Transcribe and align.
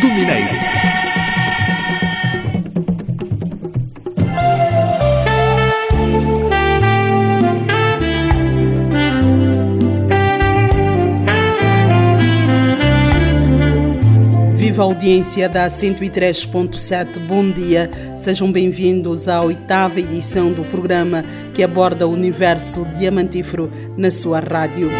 do 0.00 0.08
Mineiro. 0.08 0.48
Viva 14.56 14.82
a 14.82 14.86
audiência 14.86 15.48
da 15.48 15.68
103.7, 15.68 17.18
bom 17.26 17.50
dia. 17.50 17.90
Sejam 18.16 18.50
bem-vindos 18.50 19.28
à 19.28 19.40
oitava 19.40 20.00
edição 20.00 20.52
do 20.52 20.64
programa 20.64 21.24
que 21.52 21.62
aborda 21.62 22.08
o 22.08 22.12
universo 22.12 22.84
diamantífero 22.98 23.70
na 23.96 24.10
sua 24.10 24.40
rádio. 24.40 24.90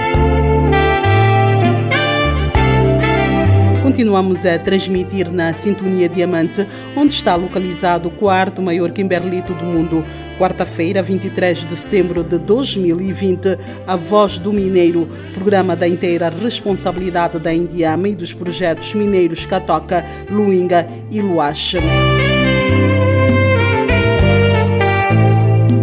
Continuamos 3.95 4.45
a 4.45 4.59
transmitir 4.59 5.31
na 5.31 5.53
Sintonia 5.53 6.09
Diamante, 6.09 6.67
onde 6.97 7.15
está 7.15 7.37
localizado 7.37 8.09
o 8.09 8.11
quarto 8.11 8.61
maior 8.61 8.91
Kimberlito 8.91 9.55
do 9.55 9.65
mundo. 9.65 10.05
Quarta-feira, 10.37 11.01
23 11.01 11.65
de 11.65 11.77
setembro 11.77 12.25
de 12.25 12.37
2020, 12.37 13.57
A 13.87 13.95
Voz 13.95 14.41
do 14.41 14.53
Mineiro, 14.53 15.09
programa 15.33 15.77
da 15.77 15.87
inteira 15.87 16.29
responsabilidade 16.29 17.39
da 17.39 17.55
Indiama 17.55 18.09
e 18.09 18.17
dos 18.17 18.35
projetos 18.35 18.93
mineiros 18.95 19.47
Catoca, 19.47 20.05
Luinga 20.29 20.89
e 21.09 21.21
Luache. 21.21 21.79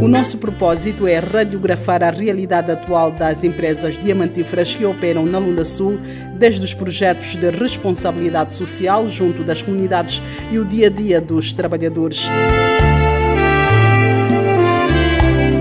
O 0.01 0.07
nosso 0.07 0.39
propósito 0.39 1.05
é 1.05 1.19
radiografar 1.19 2.01
a 2.01 2.09
realidade 2.09 2.71
atual 2.71 3.11
das 3.11 3.43
empresas 3.43 3.99
diamantíferas 3.99 4.73
que 4.73 4.83
operam 4.83 5.27
na 5.27 5.37
Lunda 5.37 5.63
Sul, 5.63 5.99
desde 6.39 6.65
os 6.65 6.73
projetos 6.73 7.37
de 7.37 7.51
responsabilidade 7.51 8.55
social 8.55 9.05
junto 9.05 9.43
das 9.43 9.61
comunidades 9.61 10.19
e 10.49 10.57
o 10.57 10.65
dia 10.65 10.87
a 10.87 10.89
dia 10.89 11.21
dos 11.21 11.53
trabalhadores. 11.53 12.27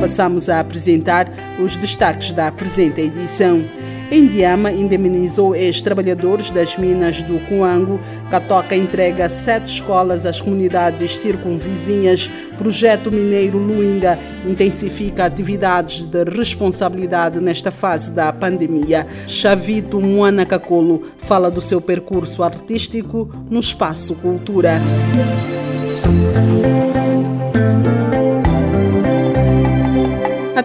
Passamos 0.00 0.48
a 0.48 0.60
apresentar 0.60 1.30
os 1.62 1.76
destaques 1.76 2.32
da 2.32 2.50
presente 2.50 3.02
edição. 3.02 3.62
Indiama 4.10 4.72
indemnizou 4.72 5.54
ex-trabalhadores 5.54 6.50
das 6.50 6.76
minas 6.76 7.22
do 7.22 7.38
Cuango. 7.46 8.00
Catoca 8.28 8.74
entrega 8.74 9.28
sete 9.28 9.66
escolas 9.66 10.26
às 10.26 10.40
comunidades 10.40 11.16
circunvizinhas. 11.16 12.28
Projeto 12.58 13.12
Mineiro 13.12 13.56
Luinga 13.56 14.18
intensifica 14.44 15.26
atividades 15.26 16.08
de 16.08 16.24
responsabilidade 16.24 17.40
nesta 17.40 17.70
fase 17.70 18.10
da 18.10 18.32
pandemia. 18.32 19.06
Chavito 19.28 20.00
Moana 20.00 20.44
Cacolo 20.44 21.00
fala 21.18 21.50
do 21.50 21.62
seu 21.62 21.80
percurso 21.80 22.42
artístico 22.42 23.30
no 23.48 23.60
espaço 23.60 24.16
cultura. 24.16 24.80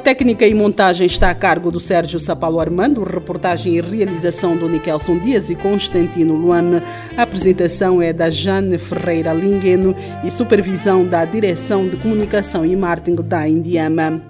Técnica 0.06 0.46
e 0.46 0.54
montagem 0.54 1.08
está 1.08 1.32
a 1.32 1.34
cargo 1.34 1.72
do 1.72 1.80
Sérgio 1.80 2.20
Sapalo 2.20 2.60
Armando, 2.60 3.04
reportagem 3.04 3.78
e 3.78 3.82
realização 3.82 4.56
do 4.56 4.70
Nikelson 4.70 5.18
Dias 5.18 5.50
e 5.50 5.56
Constantino 5.56 6.36
Luane. 6.36 6.80
A 7.18 7.24
apresentação 7.24 8.00
é 8.00 8.14
da 8.14 8.30
Jane 8.30 8.78
Ferreira 8.78 9.34
Lingueno 9.34 9.96
e 10.24 10.30
supervisão 10.30 11.08
da 11.08 11.26
Direção 11.26 11.90
de 11.90 11.98
Comunicação 11.98 12.64
e 12.64 12.76
Marketing 12.76 13.16
da 13.24 13.50
Indiama. 13.50 14.22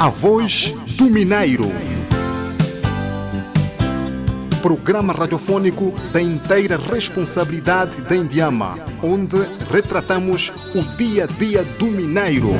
A 0.00 0.08
voz 0.08 0.74
do 0.98 1.04
Mineiro. 1.04 1.70
Programa 4.60 5.12
radiofônico 5.12 5.94
da 6.12 6.20
inteira 6.20 6.76
responsabilidade 6.76 8.00
da 8.02 8.16
Indiama, 8.16 8.76
onde 9.00 9.36
retratamos 9.70 10.52
o 10.74 10.82
dia 10.96 11.24
a 11.24 11.26
dia 11.26 11.62
do 11.78 11.86
Mineiro. 11.86 12.54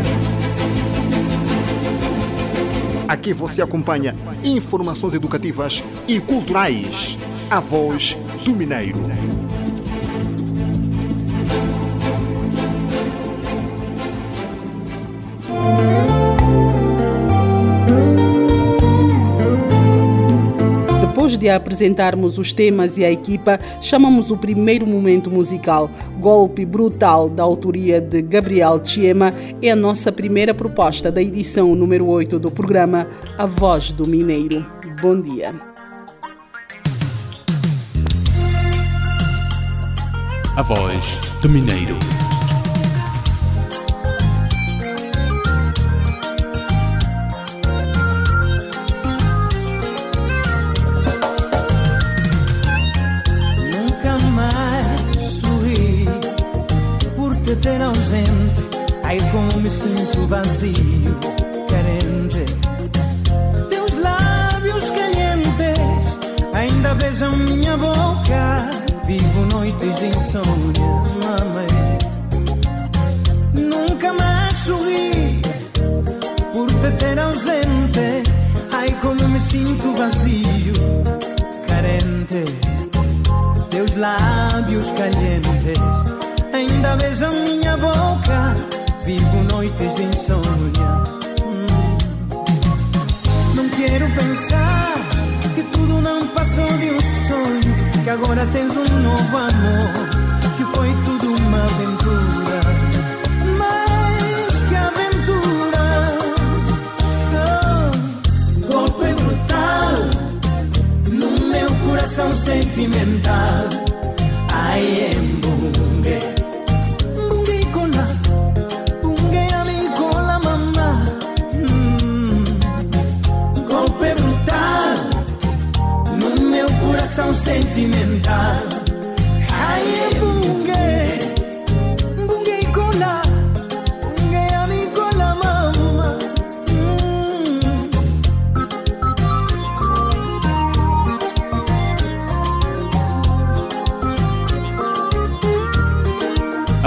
Aqui 3.07 3.33
você 3.33 3.61
acompanha 3.61 4.15
informações 4.43 5.15
educativas 5.15 5.83
e 6.09 6.21
culturais. 6.21 7.19
A 7.51 7.61
voz 7.61 8.17
do 8.45 8.55
Mineiro. 8.55 8.99
Depois 21.35 21.39
de 21.39 21.51
apresentarmos 21.51 22.39
os 22.39 22.53
temas 22.53 22.97
e 22.97 23.05
a 23.05 23.11
equipa, 23.11 23.59
chamamos 23.81 24.31
o 24.31 24.37
primeiro 24.37 24.87
momento 24.87 25.31
musical. 25.31 25.91
Golpe 26.21 26.65
Brutal, 26.65 27.29
da 27.29 27.43
autoria 27.43 28.01
de 28.01 28.23
Gabriel 28.23 28.81
Chiema, 28.85 29.35
é 29.61 29.71
a 29.71 29.77
nossa 29.77 30.13
primeira 30.13 30.55
proposta 30.55 31.11
da 31.11 31.21
edição 31.21 31.75
número 31.75 32.07
8 32.07 32.39
do 32.39 32.51
programa 32.51 33.09
A 33.37 33.47
Voz 33.47 33.91
do 33.91 34.07
Mineiro. 34.07 34.65
Bom 35.03 35.21
dia. 35.21 35.53
A 40.57 40.63
Voz 40.63 41.19
do 41.43 41.49
Mineiro. 41.49 41.99
Sentimental. 113.05 113.84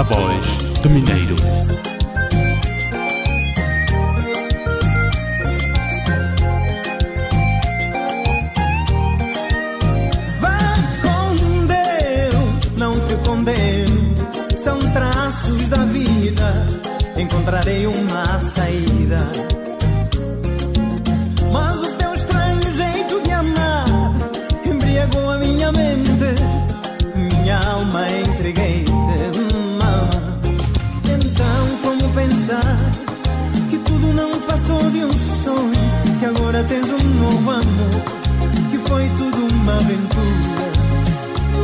Voz 0.02 0.46
do 0.82 0.90
Mineiro. 0.90 1.34
Vá 10.40 10.58
com 11.02 11.66
Deus, 11.66 12.72
não 12.76 13.00
te 13.06 13.14
condeno. 13.26 14.14
São 14.56 14.78
traços 14.92 15.68
da 15.68 15.84
vida, 15.86 16.66
encontrarei 17.16 17.86
uma 17.86 18.38
saída. 18.38 19.47
Um 37.56 38.68
que 38.70 38.78
foi 38.88 39.08
tudo 39.16 39.46
uma 39.54 39.76
aventura. 39.76 40.68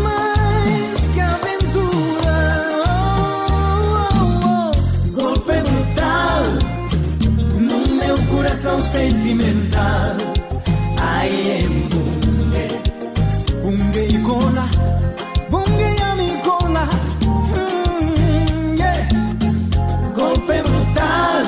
Mas 0.03 1.09
que 1.09 1.21
aventura! 1.21 2.37
Oh, 2.87 4.23
oh, 4.23 4.71
oh. 4.71 5.21
Golpe 5.21 5.53
brutal 5.53 6.43
no 7.59 7.79
meu 7.97 8.17
coração 8.31 8.83
sentimental. 8.83 10.17
Ai, 11.01 11.31
em 11.61 11.69
bungue, 11.89 12.67
bungue 13.63 14.05
e 14.15 14.19
cola, 14.23 14.67
bungue 15.51 16.03
a 16.03 16.17
mi 16.17 16.31
cola. 16.43 16.89
Golpe 20.15 20.63
brutal 20.63 21.43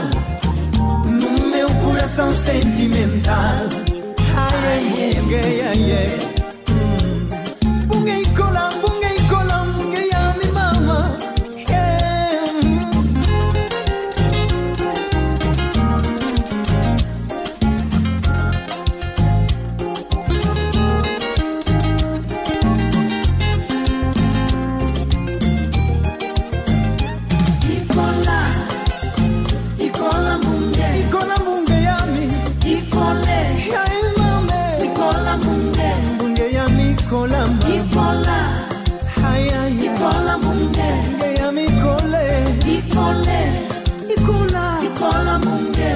no 1.07 1.31
meu 1.51 1.69
coração 1.83 2.35
sentimental. 2.35 3.76
Ai, 5.29 5.61
ai, 5.61 5.66
ai 39.25 39.49
ai 39.49 39.51
ai. 39.53 39.73
Ikola 39.87 40.35
munge, 40.39 40.89
Bunge 41.19 41.29
yami 41.39 41.67
kole, 41.83 42.25
Ikole, 42.77 43.41
ikola, 44.15 44.65
Ikola 44.87 45.39
munge, 45.45 45.91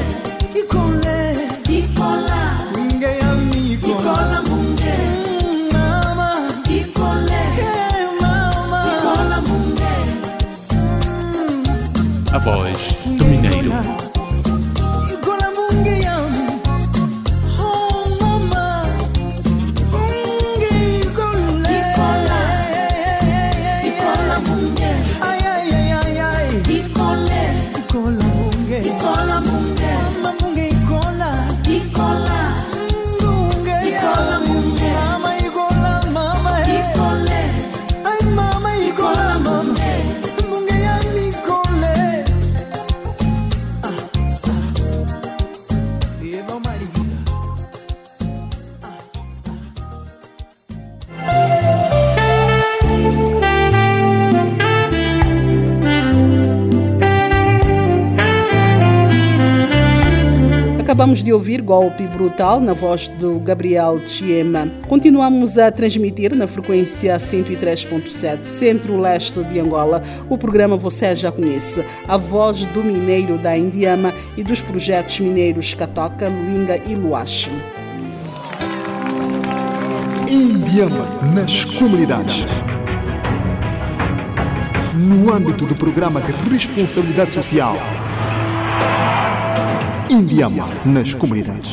ikole. 0.61 1.19
Ikola, 1.79 2.41
Bunge 2.75 3.11
yami 3.23 3.77
kola, 3.83 3.93
Ikola 3.93 4.39
munge, 4.49 4.95
Mm, 5.43 5.73
mama, 5.73 6.31
Ikole, 6.79 7.43
hey 7.59 8.07
mama. 8.21 8.81
Ikola 8.93 9.39
munge, 9.49 9.93
A 12.33 12.39
voz 12.39 12.81
do 13.19 13.25
Mineiro. 13.25 14.00
Ouvir 61.33 61.61
Golpe 61.61 62.07
Brutal 62.07 62.61
na 62.61 62.73
voz 62.73 63.09
do 63.09 63.39
Gabriel 63.41 64.01
Chiema. 64.07 64.71
Continuamos 64.89 65.59
a 65.59 65.71
transmitir 65.71 66.35
na 66.35 66.47
frequência 66.47 67.17
103.7 67.17 68.45
Centro-Leste 68.45 69.43
de 69.45 69.61
Angola. 69.61 70.03
O 70.29 70.37
programa 70.37 70.77
você 70.77 71.15
já 71.15 71.31
conhece, 71.31 71.85
a 72.09 72.17
voz 72.17 72.67
do 72.69 72.83
mineiro 72.83 73.39
da 73.39 73.57
Indiama 73.57 74.13
e 74.37 74.43
dos 74.43 74.61
projetos 74.61 75.21
mineiros 75.21 75.75
Catoca, 75.75 76.29
Luinga 76.29 76.77
e 76.87 76.95
Luache. 76.95 77.51
Indiama 80.29 81.07
nas 81.35 81.65
comunidades. 81.65 82.47
No 84.95 85.33
âmbito 85.33 85.67
do 85.67 85.75
programa 85.75 86.21
de 86.21 86.33
responsabilidade 86.51 87.35
social. 87.35 87.77
Indiama 90.11 90.67
nas 90.85 91.15
comunidades. 91.15 91.71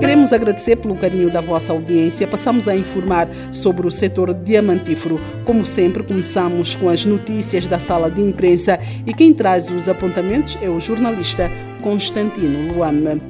Queremos 0.00 0.32
agradecer 0.32 0.74
pelo 0.74 0.96
carinho 0.96 1.30
da 1.30 1.40
vossa 1.40 1.72
audiência. 1.72 2.26
Passamos 2.26 2.66
a 2.66 2.74
informar 2.74 3.28
sobre 3.52 3.86
o 3.86 3.90
setor 3.92 4.34
diamantífero. 4.34 5.20
Como 5.44 5.64
sempre, 5.64 6.02
começamos 6.02 6.74
com 6.74 6.88
as 6.88 7.06
notícias 7.06 7.68
da 7.68 7.78
sala 7.78 8.10
de 8.10 8.20
imprensa 8.20 8.80
e 9.06 9.14
quem 9.14 9.32
traz 9.32 9.70
os 9.70 9.88
apontamentos 9.88 10.58
é 10.60 10.68
o 10.68 10.80
jornalista 10.80 11.48
Constantino 11.80 12.74
Luame. 12.74 13.22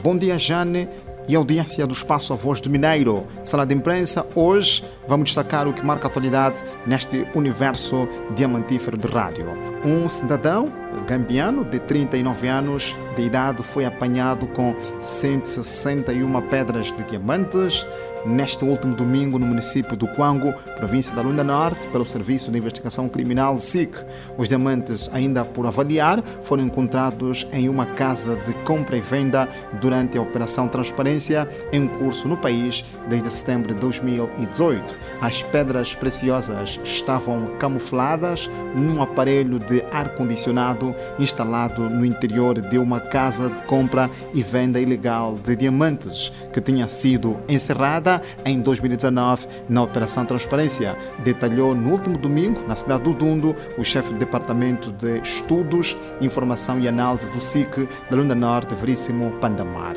Bom 0.00 0.16
dia, 0.16 0.38
Jane 0.38 0.88
e 1.28 1.34
audiência 1.34 1.86
do 1.86 1.92
Espaço 1.92 2.32
A 2.32 2.36
Voz 2.36 2.60
do 2.60 2.70
Mineiro. 2.70 3.26
Sala 3.42 3.64
de 3.64 3.74
imprensa, 3.74 4.26
hoje 4.34 4.84
vamos 5.08 5.26
destacar 5.26 5.66
o 5.66 5.72
que 5.72 5.84
marca 5.84 6.06
a 6.06 6.10
atualidade 6.10 6.58
neste 6.86 7.26
universo 7.34 8.08
diamantífero 8.34 8.96
de 8.96 9.06
rádio. 9.06 9.46
Um 9.84 10.08
cidadão 10.08 10.83
gambiano 11.06 11.64
de 11.64 11.78
39 11.78 12.48
anos 12.48 12.96
de 13.16 13.22
idade 13.22 13.62
foi 13.62 13.84
apanhado 13.84 14.46
com 14.46 14.74
161 15.00 16.40
pedras 16.42 16.86
de 16.92 17.02
diamantes 17.04 17.86
neste 18.24 18.64
último 18.64 18.94
domingo 18.94 19.38
no 19.38 19.46
município 19.46 19.96
do 19.96 20.08
Quango, 20.08 20.52
província 20.76 21.14
da 21.14 21.22
Lunda 21.22 21.44
Norte, 21.44 21.86
pelo 21.88 22.06
Serviço 22.06 22.50
de 22.50 22.58
Investigação 22.58 23.08
Criminal 23.08 23.58
SIC. 23.58 23.96
Os 24.36 24.48
diamantes, 24.48 25.10
ainda 25.12 25.44
por 25.44 25.66
avaliar, 25.66 26.22
foram 26.42 26.64
encontrados 26.64 27.46
em 27.52 27.68
uma 27.68 27.86
casa 27.86 28.36
de 28.36 28.52
compra 28.64 28.96
e 28.96 29.00
venda 29.00 29.48
durante 29.80 30.16
a 30.18 30.22
Operação 30.22 30.68
Transparência 30.68 31.48
em 31.72 31.86
curso 31.86 32.26
no 32.26 32.36
país 32.36 32.84
desde 33.08 33.30
setembro 33.30 33.74
de 33.74 33.80
2018. 33.80 34.82
As 35.20 35.42
pedras 35.42 35.94
preciosas 35.94 36.80
estavam 36.84 37.56
camufladas 37.58 38.50
num 38.74 39.02
aparelho 39.02 39.58
de 39.58 39.83
ar-condicionado 39.94 40.94
instalado 41.18 41.88
no 41.88 42.04
interior 42.04 42.60
de 42.60 42.78
uma 42.78 43.00
casa 43.00 43.48
de 43.48 43.62
compra 43.62 44.10
e 44.32 44.42
venda 44.42 44.80
ilegal 44.80 45.34
de 45.34 45.56
diamantes, 45.56 46.32
que 46.52 46.60
tinha 46.60 46.88
sido 46.88 47.38
encerrada 47.48 48.20
em 48.44 48.60
2019 48.60 49.46
na 49.68 49.82
Operação 49.82 50.24
Transparência, 50.24 50.96
detalhou 51.22 51.74
no 51.74 51.90
último 51.90 52.18
domingo, 52.18 52.66
na 52.66 52.74
cidade 52.74 53.04
do 53.04 53.14
Dundo, 53.14 53.54
o 53.78 53.84
chefe 53.84 54.12
do 54.12 54.18
Departamento 54.18 54.90
de 54.92 55.20
Estudos, 55.20 55.96
Informação 56.20 56.80
e 56.80 56.88
Análise 56.88 57.28
do 57.28 57.40
SIC 57.40 57.88
da 58.10 58.16
Lunda 58.16 58.34
Norte, 58.34 58.74
Veríssimo 58.74 59.30
Pandamar. 59.40 59.94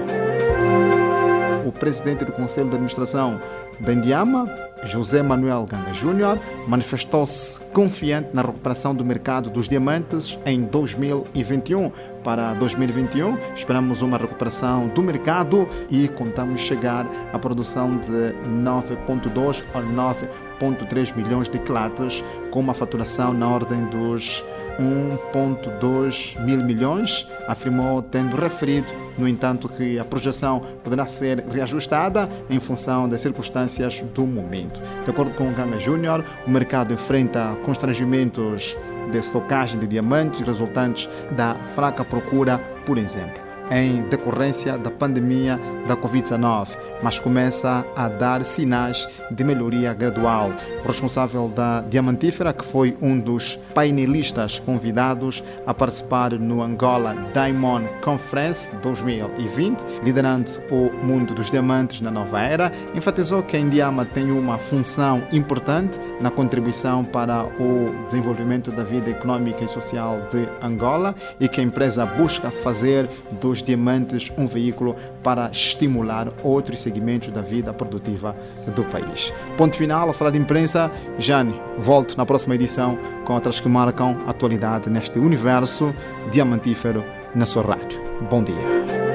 o 1.65 1.71
presidente 1.71 2.23
do 2.23 2.31
Conselho 2.31 2.69
de 2.69 2.75
Administração 2.75 3.41
da 3.79 3.93
Indiama, 3.93 4.47
José 4.83 5.21
Manuel 5.21 5.65
Ganga 5.65 5.93
Júnior, 5.93 6.39
manifestou-se 6.67 7.59
confiante 7.73 8.29
na 8.33 8.41
recuperação 8.41 8.93
do 8.93 9.03
mercado 9.03 9.49
dos 9.49 9.67
diamantes 9.67 10.37
em 10.45 10.63
2021. 10.63 11.91
Para 12.23 12.53
2021, 12.55 13.37
esperamos 13.55 14.01
uma 14.01 14.17
recuperação 14.17 14.87
do 14.89 15.01
mercado 15.01 15.67
e 15.89 16.07
contamos 16.09 16.61
chegar 16.61 17.05
à 17.31 17.39
produção 17.39 17.97
de 17.97 18.35
9,2 18.49 19.63
a 19.73 19.81
9,3 19.81 21.15
milhões 21.15 21.47
de 21.47 21.57
quilates, 21.59 22.23
com 22.51 22.59
uma 22.59 22.73
faturação 22.73 23.33
na 23.33 23.47
ordem 23.47 23.85
dos 23.85 24.43
1,2 24.79 26.39
mil 26.43 26.63
milhões, 26.63 27.27
afirmou, 27.47 28.01
tendo 28.01 28.35
referido, 28.35 28.87
no 29.17 29.27
entanto, 29.27 29.67
que 29.67 29.97
a 29.97 30.05
projeção 30.05 30.61
poderá 30.83 31.07
ser 31.07 31.43
reajustada 31.51 32.29
em 32.49 32.59
função 32.59 33.09
das 33.09 33.21
circunstâncias 33.21 34.01
do 34.13 34.27
momento. 34.27 34.79
De 35.03 35.09
acordo 35.09 35.33
com 35.35 35.49
o 35.49 35.53
Gama 35.53 35.79
Júnior, 35.79 36.23
o 36.45 36.49
mercado 36.49 36.93
enfrenta 36.93 37.57
constrangimentos 37.63 38.77
de 39.11 39.17
estocagem 39.17 39.79
de 39.79 39.87
diamantes 39.87 40.41
resultantes 40.41 41.09
da 41.31 41.55
fraca 41.55 42.03
procura, 42.03 42.59
por 42.85 42.97
exemplo 42.97 43.46
em 43.71 44.01
decorrência 44.03 44.77
da 44.77 44.89
pandemia 44.89 45.59
da 45.87 45.95
Covid-19, 45.95 46.77
mas 47.01 47.19
começa 47.19 47.85
a 47.95 48.09
dar 48.09 48.43
sinais 48.43 49.07
de 49.31 49.43
melhoria 49.43 49.93
gradual. 49.93 50.51
O 50.83 50.87
responsável 50.87 51.47
da 51.47 51.81
Diamantífera, 51.81 52.53
que 52.53 52.65
foi 52.65 52.97
um 53.01 53.19
dos 53.19 53.57
painelistas 53.73 54.59
convidados 54.59 55.43
a 55.65 55.73
participar 55.73 56.33
no 56.33 56.61
Angola 56.61 57.15
Diamond 57.33 57.87
Conference 58.01 58.75
2020, 58.77 59.85
liderando 60.03 60.51
o 60.71 60.91
mundo 61.05 61.33
dos 61.33 61.49
diamantes 61.49 62.01
na 62.01 62.11
nova 62.11 62.41
era, 62.41 62.71
enfatizou 62.93 63.43
que 63.43 63.55
a 63.55 63.59
Indiama 63.59 64.05
tem 64.05 64.31
uma 64.31 64.57
função 64.57 65.23
importante 65.31 65.99
na 66.19 66.29
contribuição 66.29 67.03
para 67.03 67.45
o 67.45 68.05
desenvolvimento 68.07 68.71
da 68.71 68.83
vida 68.83 69.09
econômica 69.09 69.63
e 69.63 69.67
social 69.67 70.21
de 70.31 70.47
Angola 70.61 71.15
e 71.39 71.47
que 71.47 71.59
a 71.59 71.63
empresa 71.63 72.05
busca 72.05 72.49
fazer 72.49 73.07
dos 73.39 73.56
diamantes 73.61 74.31
um 74.37 74.47
veículo 74.47 74.95
para 75.23 75.49
estimular 75.51 76.31
outros 76.43 76.79
segmentos 76.79 77.31
da 77.31 77.41
vida 77.41 77.73
produtiva 77.73 78.35
do 78.75 78.83
país. 78.85 79.33
Ponto 79.57 79.75
final, 79.75 80.09
a 80.09 80.13
sala 80.13 80.31
de 80.31 80.39
imprensa. 80.39 80.91
Jane, 81.17 81.59
volto 81.77 82.17
na 82.17 82.25
próxima 82.25 82.55
edição 82.55 82.97
com 83.25 83.33
outras 83.33 83.59
que 83.59 83.69
marcam 83.69 84.17
a 84.25 84.31
atualidade 84.31 84.89
neste 84.89 85.19
universo 85.19 85.93
diamantífero 86.31 87.03
na 87.33 87.45
sua 87.45 87.63
rádio. 87.63 88.01
Bom 88.29 88.43
dia. 88.43 89.06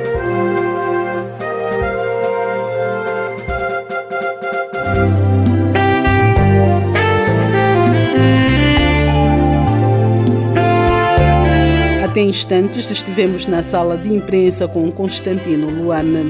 Até 12.12 12.20
instantes 12.20 12.90
estivemos 12.90 13.46
na 13.46 13.62
sala 13.62 13.96
de 13.96 14.14
imprensa 14.14 14.68
com 14.68 14.92
Constantino 14.92 15.70
Luana. 15.70 16.20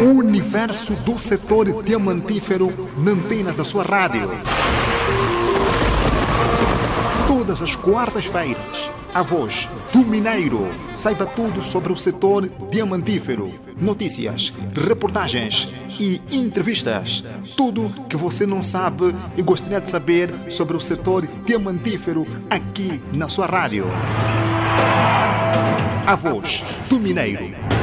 O 0.00 0.18
universo 0.18 0.92
do 1.04 1.16
setor 1.16 1.84
diamantífero 1.84 2.68
na 2.98 3.12
antena 3.12 3.52
da 3.52 3.62
sua 3.62 3.84
rádio. 3.84 4.28
Todas 7.28 7.62
as 7.62 7.76
quartas-feiras, 7.76 8.90
a 9.16 9.22
voz 9.22 9.66
do 9.94 10.00
Mineiro. 10.00 10.68
Saiba 10.94 11.24
tudo 11.24 11.64
sobre 11.64 11.90
o 11.90 11.96
setor 11.96 12.50
diamantífero. 12.70 13.50
Notícias, 13.80 14.52
reportagens 14.74 15.72
e 15.98 16.20
entrevistas. 16.30 17.24
Tudo 17.56 17.90
que 18.10 18.16
você 18.16 18.46
não 18.46 18.60
sabe 18.60 19.16
e 19.34 19.40
gostaria 19.40 19.80
de 19.80 19.90
saber 19.90 20.52
sobre 20.52 20.76
o 20.76 20.80
setor 20.80 21.26
diamantífero 21.46 22.26
aqui 22.50 23.00
na 23.10 23.30
sua 23.30 23.46
rádio. 23.46 23.86
A 26.06 26.14
voz 26.14 26.62
do 26.90 27.00
Mineiro. 27.00 27.75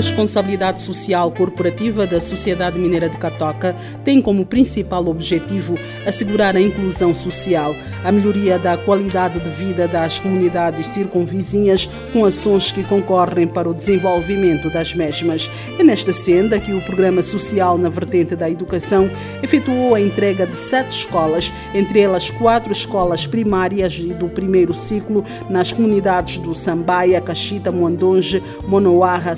Responsabilidade 0.00 0.80
social 0.80 1.30
corporativa 1.30 2.06
da 2.06 2.18
Sociedade 2.22 2.78
Mineira 2.78 3.06
de 3.06 3.18
Catoca 3.18 3.76
tem 4.02 4.22
como 4.22 4.46
principal 4.46 5.06
objetivo 5.06 5.78
assegurar 6.06 6.56
a 6.56 6.60
inclusão 6.60 7.12
social, 7.12 7.76
a 8.02 8.10
melhoria 8.10 8.58
da 8.58 8.78
qualidade 8.78 9.38
de 9.38 9.50
vida 9.50 9.86
das 9.86 10.18
comunidades 10.18 10.86
circunvizinhas 10.86 11.86
com 12.14 12.24
ações 12.24 12.72
que 12.72 12.82
concorrem 12.82 13.46
para 13.46 13.68
o 13.68 13.74
desenvolvimento 13.74 14.70
das 14.70 14.94
mesmas. 14.94 15.50
É 15.78 15.84
nesta 15.84 16.14
senda 16.14 16.58
que 16.58 16.72
o 16.72 16.80
Programa 16.80 17.20
Social 17.20 17.76
na 17.76 17.90
Vertente 17.90 18.34
da 18.34 18.48
Educação 18.48 19.10
efetuou 19.42 19.94
a 19.94 20.00
entrega 20.00 20.46
de 20.46 20.56
sete 20.56 20.92
escolas, 20.92 21.52
entre 21.74 22.00
elas 22.00 22.30
quatro 22.30 22.72
escolas 22.72 23.26
primárias 23.26 23.98
e 23.98 24.14
do 24.14 24.30
primeiro 24.30 24.74
ciclo 24.74 25.22
nas 25.50 25.74
comunidades 25.74 26.38
do 26.38 26.54
Sambaia, 26.54 27.20
Caxita, 27.20 27.70
Moandonge, 27.70 28.42
Monoarra, 28.66 29.36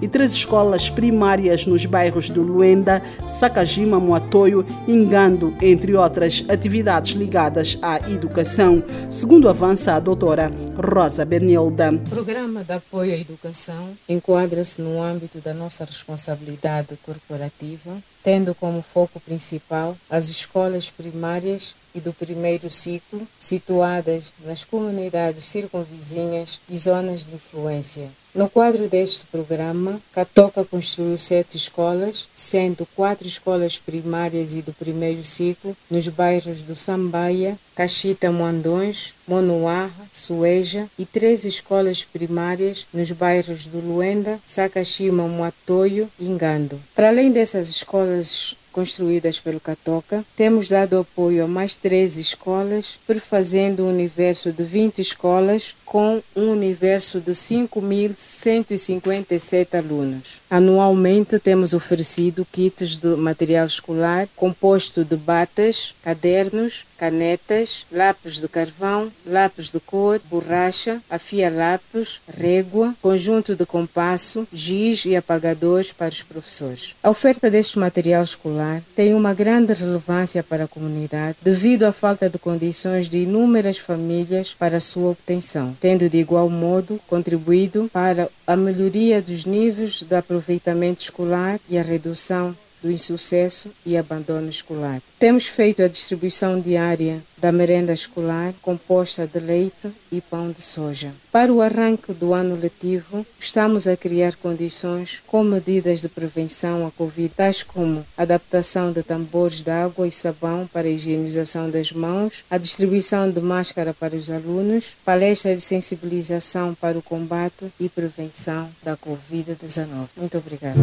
E 0.00 0.06
três 0.06 0.32
escolas 0.32 0.88
primárias 0.88 1.66
nos 1.66 1.84
bairros 1.84 2.30
do 2.30 2.42
Luenda, 2.42 3.02
Sacajima, 3.26 3.98
Moatoio 3.98 4.64
e 4.86 4.92
Ngando, 4.92 5.56
entre 5.60 5.96
outras 5.96 6.44
atividades 6.48 7.12
ligadas 7.12 7.76
à 7.82 7.98
educação, 8.10 8.82
segundo 9.10 9.48
avança 9.48 9.94
a 9.94 10.00
doutora 10.00 10.50
Rosa 10.76 11.24
Benilda. 11.24 11.92
O 11.92 12.10
programa 12.10 12.62
de 12.62 12.72
apoio 12.72 13.12
à 13.12 13.16
educação 13.16 13.90
enquadra-se 14.08 14.80
no 14.80 15.02
âmbito 15.02 15.40
da 15.40 15.52
nossa 15.52 15.84
responsabilidade 15.84 16.96
corporativa, 17.02 17.96
tendo 18.22 18.54
como 18.54 18.82
foco 18.82 19.18
principal 19.20 19.96
as 20.08 20.28
escolas 20.28 20.90
primárias 20.90 21.74
e 21.98 22.00
do 22.00 22.12
primeiro 22.12 22.70
ciclo, 22.70 23.26
situadas 23.38 24.32
nas 24.44 24.64
comunidades 24.64 25.44
circunvizinhas 25.44 26.60
e 26.68 26.78
zonas 26.78 27.24
de 27.24 27.34
influência. 27.34 28.08
No 28.34 28.48
quadro 28.48 28.88
deste 28.88 29.24
programa, 29.26 30.00
Catoca 30.12 30.64
construiu 30.64 31.18
sete 31.18 31.56
escolas, 31.56 32.28
sendo 32.36 32.86
quatro 32.94 33.26
escolas 33.26 33.78
primárias 33.78 34.54
e 34.54 34.62
do 34.62 34.72
primeiro 34.72 35.24
ciclo 35.24 35.76
nos 35.90 36.06
bairros 36.08 36.62
do 36.62 36.76
Sambaia, 36.76 37.58
Caxita 37.74 38.30
Moandões, 38.30 39.14
Monoarra, 39.26 40.06
Sueja 40.12 40.86
e 40.98 41.06
três 41.06 41.44
escolas 41.44 42.04
primárias 42.04 42.86
nos 42.92 43.10
bairros 43.10 43.64
do 43.64 43.78
Luenda, 43.78 44.38
Sacachima, 44.46 45.26
Moatoio 45.26 46.08
e 46.18 46.26
Ngando. 46.26 46.78
Para 46.94 47.08
além 47.08 47.32
dessas 47.32 47.70
escolas 47.70 48.54
construídas 48.72 49.38
pelo 49.40 49.60
Catoca, 49.60 50.24
temos 50.36 50.68
dado 50.68 50.98
apoio 50.98 51.44
a 51.44 51.48
mais 51.48 51.74
13 51.74 52.20
escolas, 52.20 52.98
prefazendo 53.06 53.84
um 53.84 53.90
universo 53.90 54.52
de 54.52 54.62
20 54.62 55.00
escolas 55.00 55.74
com 55.84 56.22
um 56.36 56.52
universo 56.52 57.20
de 57.20 57.32
5.157 57.32 59.74
alunos. 59.74 60.42
Anualmente 60.50 61.38
temos 61.38 61.72
oferecido 61.72 62.46
kits 62.52 62.96
de 62.96 63.16
material 63.16 63.64
escolar 63.66 64.28
composto 64.36 65.02
de 65.04 65.16
batas, 65.16 65.94
cadernos, 66.02 66.84
canetas, 66.98 67.86
lápis 67.90 68.38
de 68.40 68.48
carvão, 68.48 69.10
lápis 69.24 69.70
de 69.70 69.80
cor, 69.80 70.20
borracha, 70.28 71.00
afia-lápis, 71.08 72.20
régua, 72.28 72.94
conjunto 73.00 73.56
de 73.56 73.64
compasso, 73.64 74.46
giz 74.52 75.04
e 75.04 75.14
apagadores 75.16 75.92
para 75.92 76.10
os 76.10 76.22
professores. 76.22 76.94
A 77.02 77.08
oferta 77.08 77.50
deste 77.50 77.78
material 77.78 78.22
escolar 78.22 78.57
tem 78.94 79.14
uma 79.14 79.34
grande 79.34 79.72
relevância 79.72 80.42
para 80.42 80.64
a 80.64 80.68
comunidade 80.68 81.38
devido 81.42 81.84
à 81.84 81.92
falta 81.92 82.28
de 82.28 82.38
condições 82.38 83.08
de 83.08 83.18
inúmeras 83.18 83.78
famílias 83.78 84.54
para 84.54 84.80
sua 84.80 85.10
obtenção, 85.10 85.76
tendo 85.80 86.08
de 86.08 86.18
igual 86.18 86.48
modo 86.48 87.00
contribuído 87.06 87.88
para 87.92 88.28
a 88.46 88.56
melhoria 88.56 89.20
dos 89.22 89.44
níveis 89.44 90.02
de 90.02 90.14
aproveitamento 90.14 91.02
escolar 91.02 91.58
e 91.68 91.78
a 91.78 91.82
redução 91.82 92.54
do 92.82 92.90
insucesso 92.90 93.70
e 93.84 93.96
abandono 93.96 94.48
escolar. 94.48 95.00
Temos 95.18 95.46
feito 95.46 95.82
a 95.82 95.88
distribuição 95.88 96.60
diária 96.60 97.20
da 97.36 97.50
merenda 97.52 97.92
escolar 97.92 98.52
composta 98.60 99.26
de 99.26 99.38
leite 99.38 99.90
e 100.10 100.20
pão 100.20 100.50
de 100.50 100.62
soja. 100.62 101.12
Para 101.30 101.52
o 101.52 101.60
arranque 101.62 102.12
do 102.12 102.32
ano 102.34 102.56
letivo, 102.56 103.24
estamos 103.38 103.86
a 103.86 103.96
criar 103.96 104.36
condições 104.36 105.22
com 105.26 105.42
medidas 105.42 106.00
de 106.00 106.08
prevenção 106.08 106.86
à 106.86 106.90
Covid, 106.90 107.32
tais 107.34 107.62
como 107.62 108.04
adaptação 108.16 108.92
de 108.92 109.02
tambores 109.02 109.62
de 109.62 109.70
água 109.70 110.06
e 110.06 110.12
sabão 110.12 110.68
para 110.72 110.86
a 110.86 110.90
higienização 110.90 111.70
das 111.70 111.92
mãos, 111.92 112.44
a 112.50 112.58
distribuição 112.58 113.30
de 113.30 113.40
máscara 113.40 113.94
para 113.94 114.16
os 114.16 114.30
alunos, 114.30 114.96
palestras 115.04 115.56
de 115.56 115.62
sensibilização 115.62 116.74
para 116.74 116.98
o 116.98 117.02
combate 117.02 117.72
e 117.78 117.88
prevenção 117.88 118.68
da 118.82 118.96
Covid-19. 118.96 120.08
Muito 120.16 120.38
obrigada. 120.38 120.78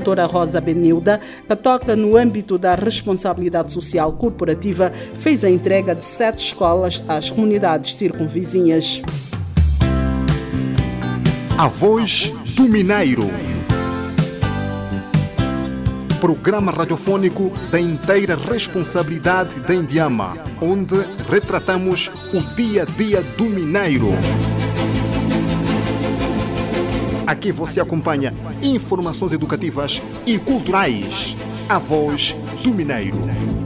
Doutora 0.00 0.24
Rosa 0.24 0.62
Benilda, 0.62 1.20
que 1.46 1.54
toca 1.54 1.94
no 1.94 2.16
âmbito 2.16 2.56
da 2.56 2.74
responsabilidade 2.74 3.70
social 3.70 4.10
corporativa, 4.14 4.90
fez 5.18 5.44
a 5.44 5.50
entrega 5.50 5.94
de 5.94 6.04
sete 6.04 6.38
escolas 6.38 7.04
às 7.06 7.30
comunidades 7.30 7.94
circunvizinhas. 7.94 9.02
A 11.58 11.68
Voz 11.68 12.32
do 12.56 12.62
Mineiro. 12.62 13.30
Programa 16.18 16.72
radiofônico 16.72 17.52
da 17.70 17.78
inteira 17.78 18.36
responsabilidade 18.36 19.60
da 19.60 19.74
Indiama, 19.74 20.34
onde 20.62 20.96
retratamos 21.28 22.10
o 22.32 22.40
dia 22.54 22.82
a 22.82 22.84
dia 22.86 23.22
do 23.36 23.44
mineiro. 23.44 24.08
Aqui 27.30 27.52
você 27.52 27.80
acompanha 27.80 28.34
informações 28.60 29.30
educativas 29.30 30.02
e 30.26 30.36
culturais. 30.36 31.36
A 31.68 31.78
Voz 31.78 32.34
do 32.64 32.74
Mineiro. 32.74 33.59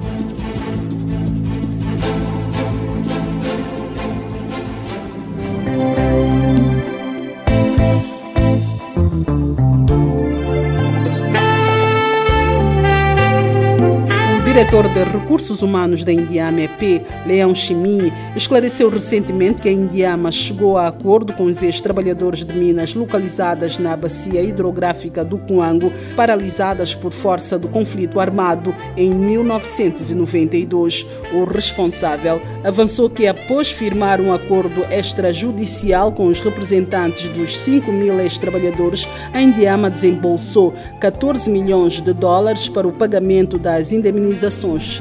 Diretor 14.64 14.88
de 14.88 15.04
Recursos 15.04 15.61
Humanos 15.62 16.04
da 16.04 16.12
Indiama 16.12 16.62
EP, 16.62 17.04
Leão 17.26 17.54
Chimi, 17.54 18.11
esclareceu 18.35 18.88
recentemente 18.88 19.61
que 19.61 19.68
a 19.68 19.73
Indiama 19.73 20.33
chegou 20.33 20.78
a 20.78 20.88
acordo 20.88 21.35
com 21.35 21.44
os 21.44 21.62
ex-trabalhadores 21.62 22.47
de 22.47 22.56
minas 22.56 22.94
localizadas 22.94 23.78
na 23.78 23.94
bacia 23.94 24.40
hidrográfica 24.40 25.23
do 25.23 25.37
Coango, 25.37 25.92
paralisadas 26.16 26.94
por 26.94 27.12
força 27.12 27.59
do 27.59 27.68
conflito 27.68 28.18
armado 28.18 28.75
em 28.97 29.11
1992. 29.11 31.06
O 31.35 31.44
responsável 31.44 32.40
avançou 32.64 33.11
que, 33.11 33.26
após 33.26 33.71
firmar 33.71 34.18
um 34.18 34.33
acordo 34.33 34.83
extrajudicial 34.90 36.11
com 36.11 36.26
os 36.26 36.40
representantes 36.40 37.28
dos 37.28 37.54
5 37.59 37.92
mil 37.92 38.18
ex-trabalhadores, 38.18 39.06
a 39.33 39.42
Indiama 39.42 39.90
desembolsou 39.90 40.73
14 41.00 41.50
milhões 41.50 42.00
de 42.00 42.14
dólares 42.14 42.68
para 42.68 42.88
o 42.88 42.92
pagamento 42.92 43.59
das 43.59 43.92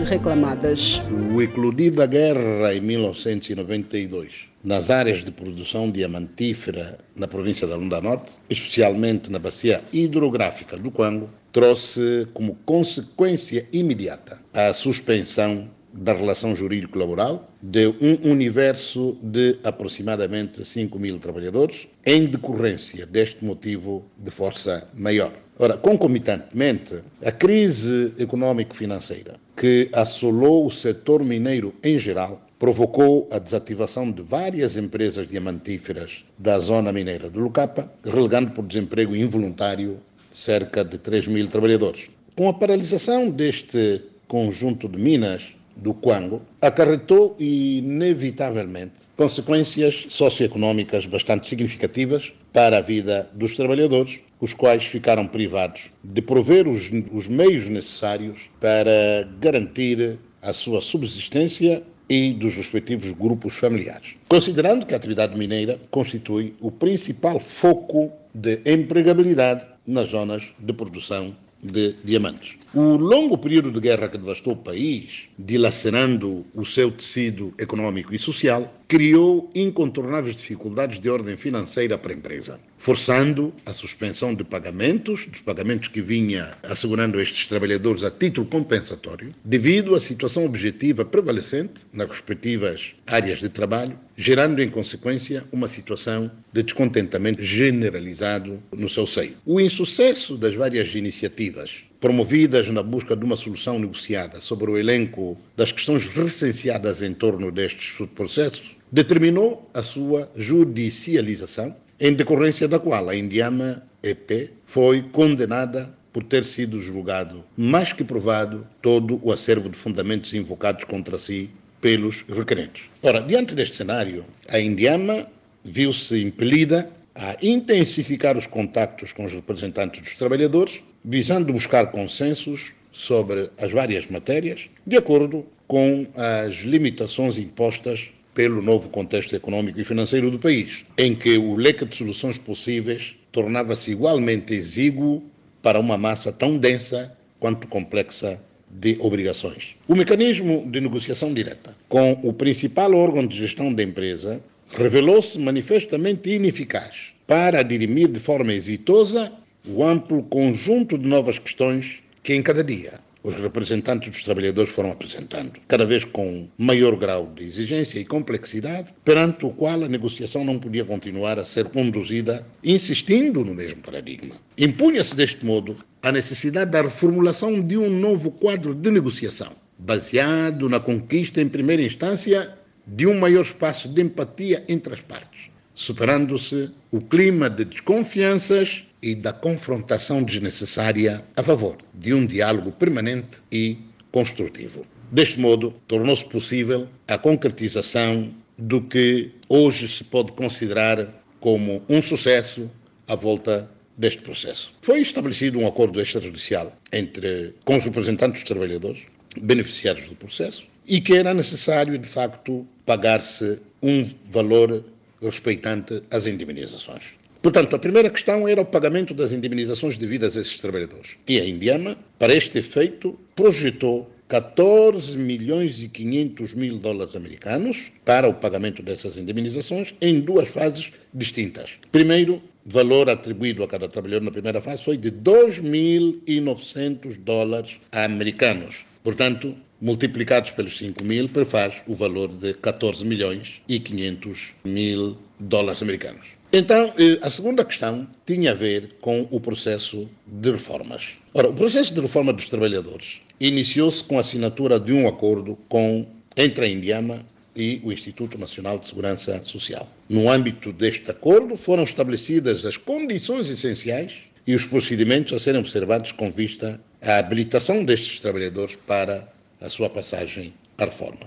reclamadas. 0.09 1.01
O 1.33 1.41
eclodir 1.41 1.93
da 1.93 2.07
guerra 2.07 2.73
em 2.73 2.81
1992 2.81 4.31
nas 4.63 4.89
áreas 4.89 5.21
de 5.23 5.31
produção 5.31 5.91
diamantífera 5.91 6.97
na 7.15 7.27
província 7.27 7.67
da 7.67 7.75
Lunda 7.75 8.01
Norte, 8.01 8.31
especialmente 8.49 9.29
na 9.29 9.37
bacia 9.37 9.83
hidrográfica 9.91 10.77
do 10.77 10.89
Congo, 10.89 11.29
trouxe 11.51 12.27
como 12.33 12.55
consequência 12.65 13.67
imediata 13.71 14.39
a 14.53 14.73
suspensão 14.73 15.69
da 15.93 16.13
relação 16.13 16.55
jurídico-laboral 16.55 17.51
de 17.61 17.87
um 17.87 18.31
universo 18.31 19.15
de 19.21 19.59
aproximadamente 19.63 20.65
5 20.65 20.97
mil 20.97 21.19
trabalhadores, 21.19 21.87
em 22.03 22.25
decorrência 22.25 23.05
deste 23.05 23.45
motivo 23.45 24.03
de 24.17 24.31
força 24.31 24.87
maior. 24.95 25.42
Ora, 25.63 25.77
concomitantemente, 25.77 27.01
a 27.23 27.31
crise 27.31 28.13
econômico-financeira 28.19 29.35
que 29.55 29.89
assolou 29.93 30.65
o 30.65 30.69
setor 30.69 31.23
mineiro 31.23 31.73
em 31.81 31.97
geral 31.97 32.45
provocou 32.59 33.29
a 33.31 33.39
desativação 33.39 34.11
de 34.11 34.21
várias 34.21 34.75
empresas 34.75 35.29
diamantíferas 35.29 36.25
da 36.37 36.59
zona 36.59 36.91
mineira 36.91 37.29
do 37.29 37.39
Lucapa, 37.39 37.89
relegando 38.03 38.51
por 38.51 38.65
desemprego 38.65 39.15
involuntário 39.15 40.01
cerca 40.33 40.83
de 40.83 40.97
3 40.97 41.27
mil 41.27 41.47
trabalhadores. 41.47 42.09
Com 42.35 42.49
a 42.49 42.53
paralisação 42.53 43.29
deste 43.29 44.01
conjunto 44.27 44.89
de 44.89 44.97
minas 44.97 45.43
do 45.77 45.93
Quango, 45.93 46.41
acarretou 46.61 47.37
inevitavelmente 47.39 48.93
consequências 49.15 50.07
socioeconómicas 50.09 51.05
bastante 51.05 51.47
significativas 51.47 52.33
para 52.51 52.79
a 52.79 52.81
vida 52.81 53.29
dos 53.33 53.55
trabalhadores, 53.55 54.19
os 54.43 54.51
quais 54.51 54.83
ficaram 54.83 55.25
privados 55.25 55.89
de 56.03 56.21
prover 56.21 56.67
os, 56.67 56.91
os 57.13 57.29
meios 57.29 57.69
necessários 57.69 58.41
para 58.59 59.25
garantir 59.39 60.19
a 60.41 60.51
sua 60.51 60.81
subsistência 60.81 61.81
e 62.09 62.33
dos 62.33 62.53
respectivos 62.53 63.09
grupos 63.11 63.55
familiares. 63.55 64.15
Considerando 64.27 64.85
que 64.85 64.93
a 64.93 64.97
atividade 64.97 65.39
mineira 65.39 65.79
constitui 65.89 66.53
o 66.59 66.69
principal 66.69 67.39
foco 67.39 68.11
de 68.33 68.59
empregabilidade 68.65 69.65
nas 69.87 70.09
zonas 70.09 70.43
de 70.59 70.73
produção 70.73 71.33
de 71.63 71.95
diamantes. 72.03 72.57
O 72.73 72.97
longo 72.97 73.37
período 73.37 73.71
de 73.71 73.79
guerra 73.79 74.09
que 74.09 74.17
devastou 74.17 74.51
o 74.51 74.57
país, 74.57 75.29
dilacerando 75.39 76.45
o 76.53 76.65
seu 76.65 76.91
tecido 76.91 77.53
econômico 77.57 78.13
e 78.13 78.19
social, 78.19 78.73
criou 78.89 79.49
incontornáveis 79.55 80.35
dificuldades 80.35 80.99
de 80.99 81.09
ordem 81.09 81.37
financeira 81.37 81.97
para 81.97 82.11
a 82.11 82.15
empresa, 82.15 82.59
forçando 82.83 83.53
a 83.65 83.71
suspensão 83.71 84.35
de 84.35 84.43
pagamentos, 84.43 85.25
dos 85.25 85.39
pagamentos 85.39 85.87
que 85.87 86.01
vinha 86.01 86.57
assegurando 86.63 87.21
estes 87.21 87.47
trabalhadores 87.47 88.03
a 88.03 88.11
título 88.11 88.45
compensatório, 88.45 89.33
devido 89.41 89.95
à 89.95 90.01
situação 90.01 90.43
objetiva 90.43 91.05
prevalecente 91.05 91.85
nas 91.93 92.09
respectivas 92.09 92.93
áreas 93.07 93.39
de 93.39 93.47
trabalho, 93.47 93.97
gerando 94.17 94.61
em 94.61 94.69
consequência 94.69 95.45
uma 95.49 95.69
situação 95.69 96.29
de 96.51 96.61
descontentamento 96.61 97.41
generalizado 97.41 98.61
no 98.69 98.89
seu 98.89 99.07
seio. 99.07 99.37
O 99.45 99.61
insucesso 99.61 100.35
das 100.35 100.53
várias 100.53 100.93
iniciativas 100.93 101.85
promovidas 102.01 102.67
na 102.67 102.83
busca 102.83 103.15
de 103.15 103.23
uma 103.23 103.37
solução 103.37 103.79
negociada 103.79 104.41
sobre 104.41 104.69
o 104.69 104.77
elenco 104.77 105.37
das 105.55 105.71
questões 105.71 106.05
recenseadas 106.05 107.01
em 107.01 107.13
torno 107.13 107.49
destes 107.49 107.95
processos, 108.13 108.75
determinou 108.93 109.67
a 109.73 109.81
sua 109.81 110.29
judicialização, 110.37 111.75
em 112.03 112.11
decorrência 112.11 112.67
da 112.67 112.77
qual 112.77 113.07
a 113.07 113.15
Indiama 113.15 113.81
EP 114.03 114.51
foi 114.65 115.03
condenada 115.03 115.89
por 116.11 116.21
ter 116.21 116.43
sido 116.43 116.81
julgado, 116.81 117.45
mais 117.55 117.93
que 117.93 118.03
provado, 118.03 118.67
todo 118.81 119.21
o 119.23 119.31
acervo 119.31 119.69
de 119.69 119.77
fundamentos 119.77 120.33
invocados 120.33 120.83
contra 120.83 121.17
si 121.17 121.49
pelos 121.79 122.25
requerentes. 122.27 122.89
Ora, 123.01 123.21
diante 123.21 123.55
deste 123.55 123.77
cenário, 123.77 124.25
a 124.49 124.59
Indiama 124.59 125.27
viu-se 125.63 126.21
impelida 126.21 126.89
a 127.15 127.37
intensificar 127.41 128.37
os 128.37 128.47
contactos 128.47 129.13
com 129.13 129.23
os 129.23 129.31
representantes 129.31 130.01
dos 130.01 130.17
trabalhadores, 130.17 130.83
visando 131.05 131.53
buscar 131.53 131.89
consensos 131.89 132.73
sobre 132.91 133.49
as 133.57 133.71
várias 133.71 134.07
matérias, 134.07 134.69
de 134.85 134.97
acordo 134.97 135.45
com 135.65 136.05
as 136.15 136.57
limitações 136.57 137.39
impostas 137.39 138.09
pelo 138.33 138.61
novo 138.61 138.89
contexto 138.89 139.35
econômico 139.35 139.79
e 139.79 139.83
financeiro 139.83 140.31
do 140.31 140.39
país, 140.39 140.83
em 140.97 141.13
que 141.15 141.37
o 141.37 141.55
leque 141.55 141.85
de 141.85 141.95
soluções 141.95 142.37
possíveis 142.37 143.15
tornava-se 143.31 143.91
igualmente 143.91 144.53
exíguo 144.53 145.23
para 145.61 145.79
uma 145.79 145.97
massa 145.97 146.31
tão 146.31 146.57
densa 146.57 147.15
quanto 147.39 147.67
complexa 147.67 148.39
de 148.69 148.97
obrigações. 148.99 149.75
O 149.87 149.95
mecanismo 149.95 150.67
de 150.69 150.81
negociação 150.81 151.33
direta 151.33 151.75
com 151.87 152.13
o 152.23 152.33
principal 152.33 152.93
órgão 152.93 153.25
de 153.25 153.37
gestão 153.37 153.73
da 153.73 153.83
empresa 153.83 154.41
revelou-se 154.71 155.37
manifestamente 155.37 156.31
ineficaz 156.31 157.13
para 157.27 157.61
dirimir 157.61 158.07
de 158.07 158.19
forma 158.19 158.53
exitosa 158.53 159.31
o 159.65 159.83
amplo 159.83 160.23
conjunto 160.23 160.97
de 160.97 161.07
novas 161.07 161.37
questões 161.37 161.99
que 162.23 162.33
em 162.33 162.41
cada 162.41 162.63
dia 162.63 162.99
os 163.23 163.35
representantes 163.35 164.09
dos 164.09 164.23
trabalhadores 164.23 164.73
foram 164.73 164.91
apresentando, 164.91 165.53
cada 165.67 165.85
vez 165.85 166.03
com 166.03 166.47
maior 166.57 166.95
grau 166.97 167.31
de 167.33 167.43
exigência 167.45 167.97
e 167.97 168.05
complexidade, 168.05 168.93
perante 169.03 169.45
o 169.45 169.49
qual 169.49 169.81
a 169.81 169.87
negociação 169.87 170.43
não 170.43 170.59
podia 170.59 170.83
continuar 170.83 171.39
a 171.39 171.45
ser 171.45 171.65
conduzida 171.65 172.45
insistindo 172.61 173.45
no 173.45 173.55
mesmo 173.55 173.81
paradigma. 173.81 174.35
Impunha-se 174.57 175.15
deste 175.15 175.45
modo 175.45 175.77
a 176.01 176.11
necessidade 176.11 176.71
da 176.71 176.81
reformulação 176.81 177.61
de 177.61 177.77
um 177.77 177.89
novo 177.89 178.29
quadro 178.29 178.75
de 178.75 178.91
negociação, 178.91 179.53
baseado 179.79 180.67
na 180.67 180.81
conquista 180.81 181.41
em 181.41 181.47
primeira 181.47 181.81
instância 181.81 182.57
de 182.85 183.07
um 183.07 183.17
maior 183.17 183.43
espaço 183.43 183.87
de 183.87 184.01
empatia 184.01 184.65
entre 184.67 184.93
as 184.93 185.01
partes, 185.01 185.49
superando-se 185.73 186.69
o 186.91 186.99
clima 186.99 187.49
de 187.49 187.63
desconfianças 187.63 188.85
e 189.03 189.13
da 189.13 189.33
confrontação 189.33 190.23
desnecessária 190.23 191.25
a 191.35 191.43
favor 191.43 191.77
de 191.93 192.13
um 192.13 192.25
diálogo 192.25 192.71
permanente 192.71 193.39
e 193.51 193.77
construtivo. 194.13 194.87
Deste 195.11 195.37
modo, 195.37 195.75
tornou-se 195.87 196.23
possível 196.23 196.87
a 197.05 197.17
concretização 197.17 198.33
do 198.57 198.81
que 198.81 199.31
hoje 199.49 199.89
se 199.89 200.05
pode 200.05 200.31
considerar 200.31 201.21
como 201.41 201.83
um 201.89 202.01
sucesso 202.01 202.71
à 203.05 203.15
volta 203.15 203.69
deste 203.97 204.21
processo. 204.21 204.73
Foi 204.81 205.01
estabelecido 205.01 205.59
um 205.59 205.67
acordo 205.67 206.01
extrajudicial 206.01 206.73
entre 206.91 207.53
com 207.65 207.75
os 207.75 207.83
representantes 207.83 208.41
dos 208.41 208.47
trabalhadores, 208.47 209.01
beneficiários 209.39 210.07
do 210.07 210.15
processo, 210.15 210.65
e 210.87 211.01
que 211.01 211.15
era 211.15 211.33
necessário, 211.33 211.97
de 211.97 212.07
facto, 212.07 212.65
pagar-se 212.85 213.59
um 213.81 214.09
valor 214.31 214.85
respeitante 215.21 216.01
às 216.09 216.25
indemnizações. 216.25 217.03
Portanto, 217.43 217.75
a 217.75 217.79
primeira 217.79 218.09
questão 218.09 218.47
era 218.47 218.61
o 218.61 218.65
pagamento 218.65 219.13
das 219.13 219.33
indemnizações 219.33 219.97
devidas 219.97 220.37
a 220.37 220.39
esses 220.39 220.57
trabalhadores. 220.57 221.17
E 221.27 221.41
a 221.41 221.45
Indiama, 221.45 221.97
para 222.17 222.33
este 222.33 222.59
efeito, 222.59 223.19
projetou 223.35 224.09
14 224.29 225.17
milhões 225.17 225.83
e 225.83 225.89
500 225.89 226.53
mil 226.53 226.77
dólares 226.77 227.17
americanos 227.17 227.91
para 228.05 228.29
o 228.29 228.33
pagamento 228.33 228.81
dessas 228.81 229.17
indemnizações 229.17 229.93
em 229.99 230.21
duas 230.21 230.47
fases 230.47 230.93
distintas. 231.13 231.71
Primeiro, 231.91 232.41
valor 232.65 233.09
atribuído 233.09 233.61
a 233.61 233.67
cada 233.67 233.89
trabalhador 233.89 234.23
na 234.23 234.31
primeira 234.31 234.61
fase 234.61 234.81
foi 234.81 234.95
de 234.95 235.11
2.900 235.11 237.17
dólares 237.19 237.77
americanos. 237.91 238.85
Portanto, 239.03 239.53
multiplicados 239.81 240.51
pelos 240.51 240.77
5 240.77 241.03
mil, 241.03 241.27
prefaz 241.27 241.73
o 241.85 241.93
valor 241.93 242.29
de 242.29 242.53
14 242.53 243.05
milhões 243.05 243.61
e 243.67 243.81
500 243.81 244.53
mil 244.63 245.17
dólares 245.37 245.83
americanos. 245.83 246.32
Então, 246.55 246.93
eh, 246.99 247.17
a 247.23 247.31
segunda 247.31 247.65
questão 247.65 248.07
tinha 248.27 248.51
a 248.51 248.53
ver 248.53 248.97
com 249.01 249.27
o 249.31 249.39
processo 249.39 250.07
de 250.27 250.51
reformas. 250.51 251.13
Ora, 251.33 251.49
o 251.49 251.53
processo 251.53 251.91
de 251.91 251.99
reforma 251.99 252.31
dos 252.31 252.45
trabalhadores 252.45 253.21
iniciou-se 253.39 254.03
com 254.03 254.17
a 254.17 254.21
assinatura 254.21 254.79
de 254.79 254.93
um 254.93 255.07
acordo 255.07 255.57
com, 255.67 256.05
entre 256.37 256.65
a 256.65 256.69
Indiama 256.69 257.25
e 257.55 257.81
o 257.83 257.91
Instituto 257.91 258.37
Nacional 258.37 258.77
de 258.77 258.87
Segurança 258.87 259.41
Social. 259.43 259.87
No 260.07 260.29
âmbito 260.29 260.71
deste 260.71 261.09
acordo, 261.09 261.57
foram 261.57 261.83
estabelecidas 261.83 262.63
as 262.67 262.77
condições 262.77 263.49
essenciais 263.49 264.13
e 264.45 264.53
os 264.53 264.63
procedimentos 264.63 265.33
a 265.33 265.39
serem 265.39 265.59
observados 265.59 266.11
com 266.11 266.31
vista 266.31 266.79
à 267.01 267.17
habilitação 267.17 267.83
destes 267.83 268.21
trabalhadores 268.21 268.75
para 268.75 269.27
a 269.59 269.69
sua 269.69 269.89
passagem 269.89 270.53
à 270.77 270.85
reforma. 270.85 271.21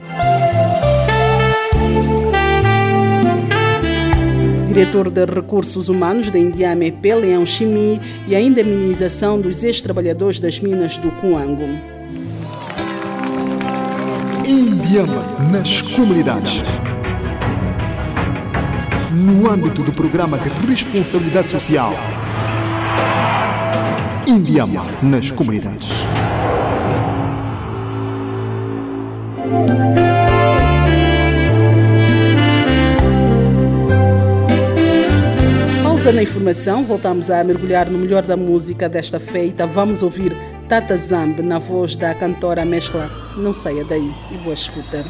Diretor 4.77 5.09
de 5.09 5.25
Recursos 5.25 5.89
Humanos 5.89 6.31
da 6.31 6.39
Indiame 6.39 6.93
P. 6.93 7.15
Leão 7.15 7.47
Chimi 7.47 7.99
e 8.29 8.37
a 8.37 8.41
indemnização 8.43 9.41
dos 9.41 9.65
ex-trabalhadores 9.65 10.39
das 10.39 10.61
minas 10.61 10.99
do 10.99 11.11
Cuango. 11.13 11.67
Indiama 14.47 15.25
nas 15.51 15.81
comunidades. 15.81 16.63
No 19.15 19.51
âmbito 19.51 19.83
do 19.83 19.95
programa 19.95 20.37
de 20.37 20.51
responsabilidade 20.69 21.51
social. 21.51 21.95
Indiama 24.27 24.85
nas 25.03 25.31
comunidades. 25.31 25.89
Pausa 36.07 36.19
na 36.19 36.23
informação, 36.23 36.85
voltamos 36.85 37.33
a 37.33 37.43
mergulhar 37.43 37.91
no 37.91 37.99
melhor 37.99 38.23
da 38.23 38.37
música 38.37 38.89
desta 38.89 39.19
feita. 39.19 39.67
Vamos 39.67 40.05
ouvir 40.05 40.37
Tata 40.69 40.95
na 41.43 41.59
voz 41.59 41.97
da 41.97 42.15
cantora 42.15 42.65
mescla. 42.65 43.11
Não 43.37 43.53
saia 43.53 43.85
daí 43.85 44.15
e 44.31 44.37
boa 44.39 44.55
escuta. 44.55 45.05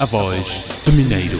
A 0.00 0.04
voz 0.04 0.64
do 0.84 0.92
Mineiro. 0.92 1.38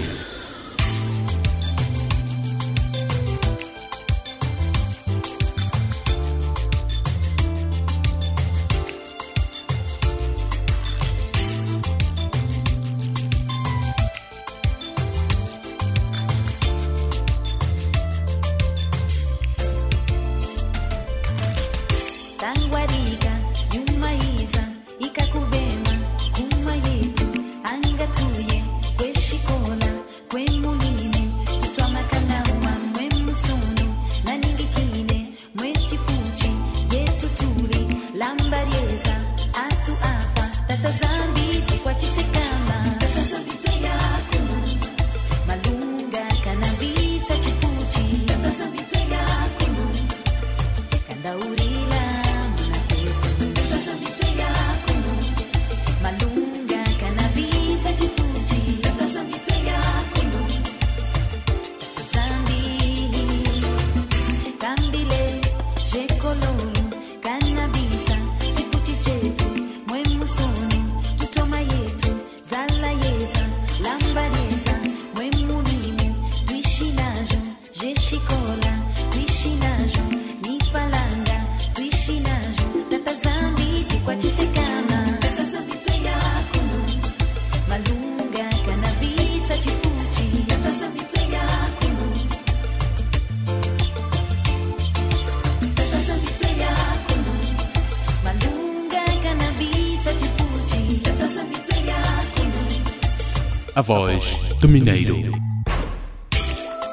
Voz 103.84 104.38
do 104.60 104.68
Mineiro. 104.68 105.20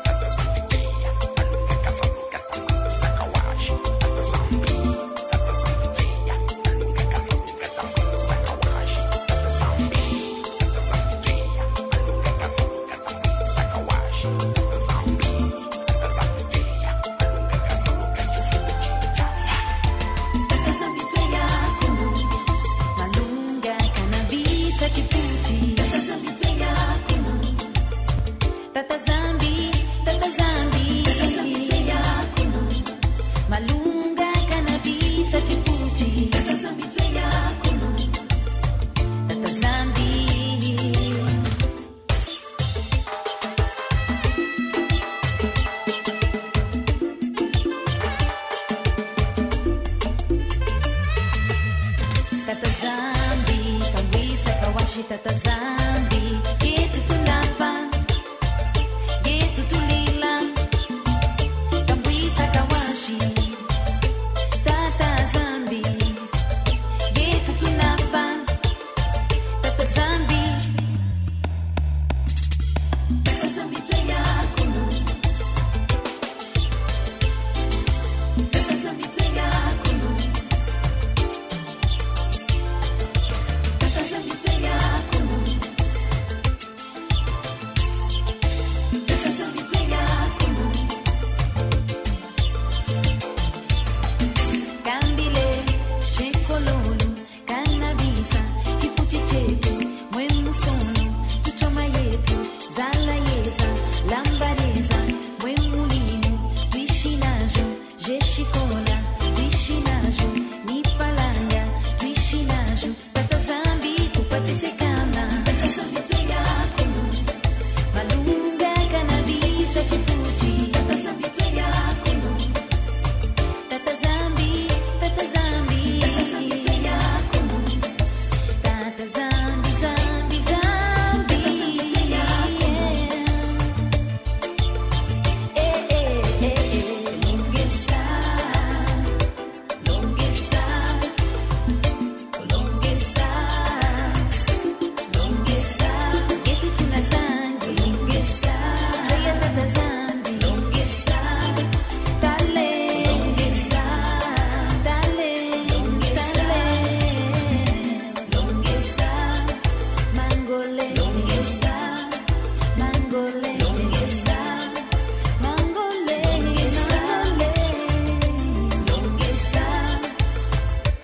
Tata 0.03 0.29
Zambi 24.89 25.20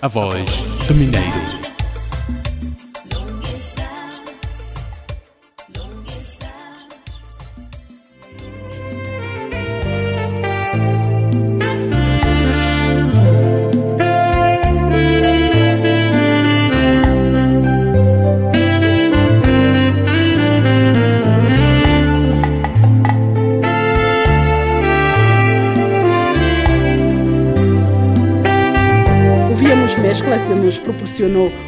A 0.07 0.09
voz 0.09 0.49
do 0.87 0.95
Mineiro. 0.95 1.46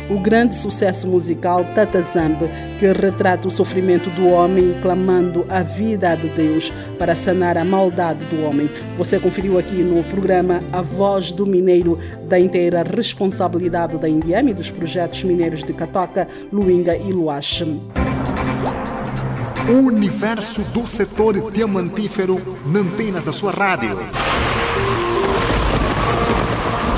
O 0.09 0.19
grande 0.19 0.55
sucesso 0.55 1.07
musical 1.07 1.65
Tata 1.73 2.01
Zambe, 2.01 2.49
que 2.79 2.85
retrata 2.91 3.47
o 3.47 3.51
sofrimento 3.51 4.09
do 4.11 4.27
homem 4.27 4.75
clamando 4.81 5.45
a 5.49 5.63
vida 5.63 6.15
de 6.15 6.29
Deus 6.29 6.71
para 6.97 7.15
sanar 7.15 7.57
a 7.57 7.65
maldade 7.65 8.25
do 8.25 8.43
homem. 8.43 8.69
Você 8.95 9.19
conferiu 9.19 9.57
aqui 9.57 9.83
no 9.83 10.03
programa 10.03 10.59
A 10.71 10.81
Voz 10.81 11.31
do 11.31 11.45
Mineiro, 11.45 11.97
da 12.27 12.39
inteira 12.39 12.83
responsabilidade 12.83 13.97
da 13.97 14.07
Indiama 14.07 14.51
e 14.51 14.53
dos 14.53 14.69
projetos 14.69 15.23
mineiros 15.23 15.63
de 15.63 15.73
Catoca, 15.73 16.27
Luinga 16.51 16.95
e 16.95 17.11
Luache. 17.11 17.79
O 19.69 19.85
universo 19.85 20.61
do 20.73 20.87
setor 20.87 21.51
diamantífero 21.51 22.39
na 22.65 22.79
antena 22.79 23.19
da 23.19 23.31
sua 23.31 23.51
rádio. 23.51 23.97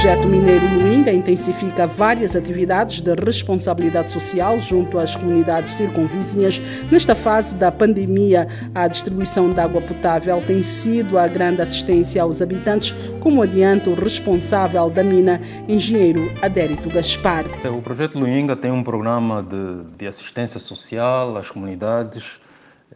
Projeto 0.00 0.26
Mineiro 0.28 0.66
Luinga 0.78 1.12
intensifica 1.12 1.86
várias 1.86 2.34
atividades 2.34 3.02
de 3.02 3.14
responsabilidade 3.14 4.10
social 4.10 4.58
junto 4.58 4.98
às 4.98 5.14
comunidades 5.14 5.72
circunvizinhas. 5.72 6.58
Nesta 6.90 7.14
fase 7.14 7.54
da 7.54 7.70
pandemia, 7.70 8.48
a 8.74 8.88
distribuição 8.88 9.52
de 9.52 9.60
água 9.60 9.82
potável 9.82 10.42
tem 10.46 10.62
sido 10.62 11.18
a 11.18 11.28
grande 11.28 11.60
assistência 11.60 12.22
aos 12.22 12.40
habitantes, 12.40 12.94
como 13.20 13.42
adianta 13.42 13.90
o 13.90 13.94
responsável 13.94 14.88
da 14.88 15.04
mina, 15.04 15.38
engenheiro 15.68 16.32
Adérito 16.40 16.88
Gaspar. 16.88 17.44
O 17.70 17.82
projeto 17.82 18.18
Luinga 18.18 18.56
tem 18.56 18.70
um 18.70 18.82
programa 18.82 19.42
de, 19.42 19.98
de 19.98 20.06
assistência 20.06 20.58
social 20.58 21.36
às 21.36 21.50
comunidades 21.50 22.40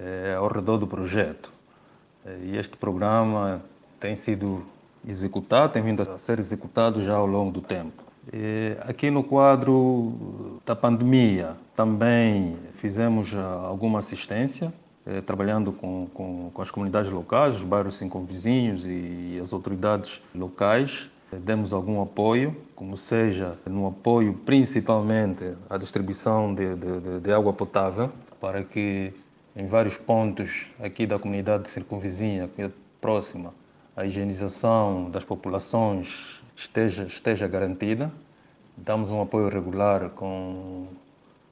eh, 0.00 0.34
ao 0.38 0.48
redor 0.48 0.78
do 0.78 0.86
projeto. 0.86 1.52
Eh, 2.24 2.38
E 2.44 2.56
este 2.56 2.78
programa 2.78 3.60
tem 4.00 4.16
sido 4.16 4.72
executado, 5.06 5.72
tem 5.72 5.82
vindo 5.82 6.02
a 6.02 6.18
ser 6.18 6.38
executado 6.38 7.00
já 7.00 7.14
ao 7.14 7.26
longo 7.26 7.50
do 7.50 7.60
tempo. 7.60 8.02
E 8.32 8.76
aqui 8.80 9.10
no 9.10 9.22
quadro 9.22 10.58
da 10.64 10.74
pandemia 10.74 11.56
também 11.76 12.56
fizemos 12.74 13.34
ah, 13.36 13.66
alguma 13.66 13.98
assistência, 13.98 14.72
eh, 15.06 15.20
trabalhando 15.20 15.72
com, 15.72 16.06
com, 16.14 16.50
com 16.52 16.62
as 16.62 16.70
comunidades 16.70 17.10
locais, 17.10 17.56
os 17.56 17.64
bairros 17.64 17.96
circunvizinhos 17.96 18.86
e 18.86 19.38
as 19.42 19.52
autoridades 19.52 20.22
locais. 20.34 21.10
Eh, 21.30 21.36
Demos 21.36 21.74
algum 21.74 22.00
apoio, 22.00 22.56
como 22.74 22.96
seja 22.96 23.58
no 23.66 23.86
apoio 23.88 24.32
principalmente 24.46 25.54
à 25.68 25.76
distribuição 25.76 26.54
de, 26.54 26.74
de, 26.76 27.20
de- 27.20 27.32
água 27.32 27.52
potável, 27.52 28.10
para 28.40 28.62
que 28.64 29.12
em 29.54 29.66
vários 29.66 29.96
pontos 29.98 30.66
aqui 30.80 31.06
da 31.06 31.18
comunidade 31.18 31.68
circunvizinha, 31.68 32.50
é 32.56 32.70
próxima, 33.00 33.52
a 33.96 34.04
higienização 34.04 35.10
das 35.10 35.24
populações 35.24 36.42
esteja, 36.56 37.04
esteja 37.04 37.46
garantida. 37.46 38.10
Damos 38.76 39.10
um 39.10 39.22
apoio 39.22 39.48
regular 39.48 40.10
com 40.10 40.88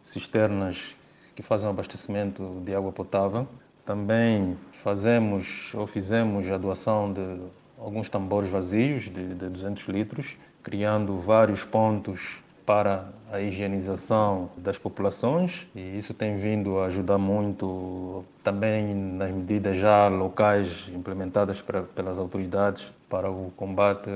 cisternas 0.03 0.97
que 1.37 1.43
fazem 1.43 1.69
o 1.69 1.71
abastecimento 1.71 2.61
de 2.65 2.75
água 2.75 2.91
potável. 2.91 3.47
Também 3.87 4.57
fazemos 4.73 5.73
ou 5.75 5.87
fizemos 5.87 6.49
a 6.51 6.59
doação 6.59 7.13
de 7.13 7.41
alguns 7.79 8.09
tambores 8.09 8.51
vazios 8.51 9.05
de, 9.05 9.35
de 9.35 9.49
200 9.49 9.89
litros, 9.89 10.37
criando 10.63 11.17
vários 11.19 11.65
pontos 11.65 12.43
para 12.67 13.07
a 13.33 13.41
higienização 13.41 14.51
das 14.57 14.79
populações 14.79 15.67
e 15.75 15.97
isso 15.99 16.15
tem 16.15 16.37
vindo 16.37 16.79
a 16.79 16.87
ajudar 16.87 17.19
muito 17.19 18.25
também 18.45 18.95
nas 18.95 19.31
medidas 19.31 19.77
já 19.77 20.09
locais 20.09 20.91
implementadas 20.95 21.63
pelas 21.95 22.19
autoridades 22.19 22.93
para 23.09 23.31
o 23.31 23.53
combate 23.57 24.11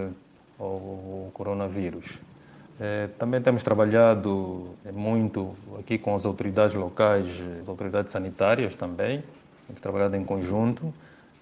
ao 0.58 1.30
coronavírus. 1.32 2.18
Eh, 2.80 3.08
Também 3.18 3.40
temos 3.40 3.62
trabalhado 3.62 4.74
eh, 4.84 4.92
muito 4.92 5.54
aqui 5.78 5.98
com 5.98 6.14
as 6.14 6.26
autoridades 6.26 6.74
locais, 6.74 7.26
as 7.60 7.68
autoridades 7.68 8.12
sanitárias 8.12 8.74
também. 8.74 9.24
Temos 9.66 9.80
trabalhado 9.80 10.16
em 10.16 10.24
conjunto 10.24 10.92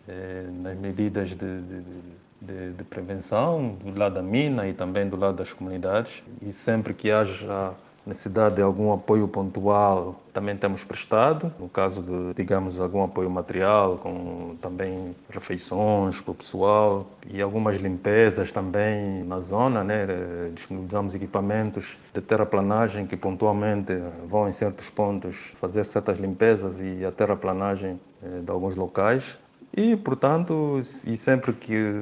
eh, 0.09 0.47
nas 0.63 0.77
medidas 0.79 1.31
de, 1.31 1.37
de, 1.37 1.81
de, 1.81 2.03
de 2.41 2.85
prevenção 2.85 3.77
do 3.83 3.99
lado 3.99 4.15
da 4.17 4.23
mina 4.23 4.69
e 4.69 4.75
também 4.75 5.09
do 5.09 5.17
lado 5.17 5.37
das 5.37 5.53
comunidades. 5.53 6.23
E 6.43 6.53
sempre 6.53 6.93
que 6.93 7.11
haja 7.11 7.75
necessidade 8.07 8.57
de 8.57 8.63
algum 8.63 8.93
apoio 8.93 9.27
pontual, 9.27 10.21
também 10.33 10.57
temos 10.57 10.85
prestado. 10.85 11.53
No 11.59 11.69
caso 11.69 12.03
de, 12.03 12.35
digamos, 12.35 12.79
algum 12.79 13.03
apoio 13.03 13.31
material, 13.31 13.97
com 13.99 14.57
também 14.61 15.15
refeições 15.31 16.21
para 16.21 16.33
o 16.33 16.35
pessoal 16.35 17.07
e 17.29 17.41
algumas 17.41 17.77
limpezas 17.77 18.53
também 18.53 19.25
na 19.25 19.39
zona, 19.39 19.83
né? 19.83 20.07
Eh, 20.09 20.51
Disponibilizamos 20.55 21.15
equipamentos 21.15 21.99
de 22.13 22.21
terraplanagem 22.21 23.07
que 23.07 23.17
pontualmente 23.17 23.93
vão 24.27 24.49
em 24.49 24.53
certos 24.53 24.91
pontos 24.91 25.53
fazer 25.55 25.85
certas 25.85 26.19
limpezas 26.19 26.81
e 26.81 27.05
a 27.05 27.11
terraplanagem 27.11 27.99
eh, 28.23 28.41
de 28.41 28.51
alguns 28.51 28.77
locais. 28.77 29.39
E, 29.77 29.97
portanto, 29.97 30.81
e 31.07 31.17
sempre 31.17 31.53
que 31.53 32.01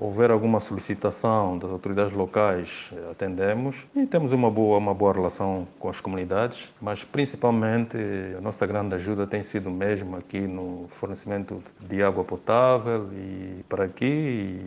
houver 0.00 0.30
alguma 0.30 0.60
solicitação 0.60 1.58
das 1.58 1.70
autoridades 1.70 2.14
locais, 2.14 2.88
eh, 2.90 3.10
atendemos 3.10 3.84
e 3.94 4.06
temos 4.06 4.32
uma 4.32 4.50
boa, 4.50 4.78
uma 4.78 4.94
boa 4.94 5.12
relação 5.12 5.68
com 5.78 5.90
as 5.90 6.00
comunidades, 6.00 6.72
mas 6.80 7.04
principalmente 7.04 7.98
a 8.36 8.40
nossa 8.40 8.66
grande 8.66 8.94
ajuda 8.94 9.26
tem 9.26 9.42
sido 9.42 9.70
mesmo 9.70 10.16
aqui 10.16 10.40
no 10.40 10.86
fornecimento 10.88 11.62
de 11.78 12.02
água 12.02 12.24
potável 12.24 13.10
e 13.12 13.62
para 13.68 13.86
que 13.88 14.58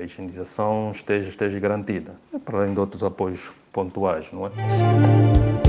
a 0.00 0.02
higienização 0.02 0.90
esteja, 0.90 1.28
esteja 1.28 1.60
garantida, 1.60 2.16
para 2.44 2.58
além 2.58 2.74
de 2.74 2.80
outros 2.80 3.04
apoios 3.04 3.52
pontuais, 3.72 4.32
não 4.32 4.48
é? 4.48 5.65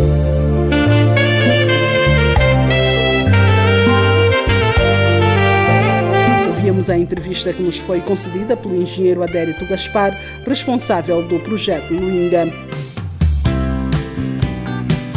Ouvimos 6.78 6.90
a 6.92 6.98
entrevista 6.98 7.52
que 7.52 7.64
nos 7.64 7.76
foi 7.76 8.00
concedida 8.02 8.56
pelo 8.56 8.76
engenheiro 8.76 9.24
Adérito 9.24 9.66
Gaspar, 9.66 10.16
responsável 10.46 11.28
do 11.28 11.40
projeto 11.40 11.92
Luinga. 11.92 12.44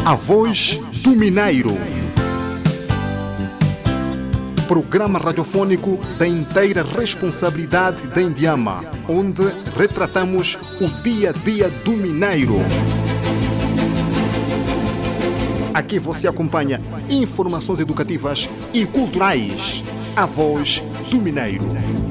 A 0.03 0.15
voz 0.15 0.81
do 1.03 1.11
Mineiro. 1.11 1.77
Programa 4.67 5.19
radiofônico 5.19 6.01
da 6.19 6.27
inteira 6.27 6.83
responsabilidade 6.83 8.07
da 8.07 8.23
Indiama, 8.23 8.83
onde 9.07 9.43
retratamos 9.77 10.57
o 10.81 10.89
dia 11.03 11.29
a 11.29 11.33
dia 11.33 11.69
do 11.69 11.93
Mineiro. 11.93 12.57
Aqui 15.75 15.99
você 15.99 16.27
acompanha 16.27 16.81
informações 17.11 17.81
educativas 17.81 18.49
e 18.73 18.87
culturais. 18.87 19.85
A 20.17 20.25
voz 20.25 20.83
do 21.11 21.21
Mineiro. 21.21 22.10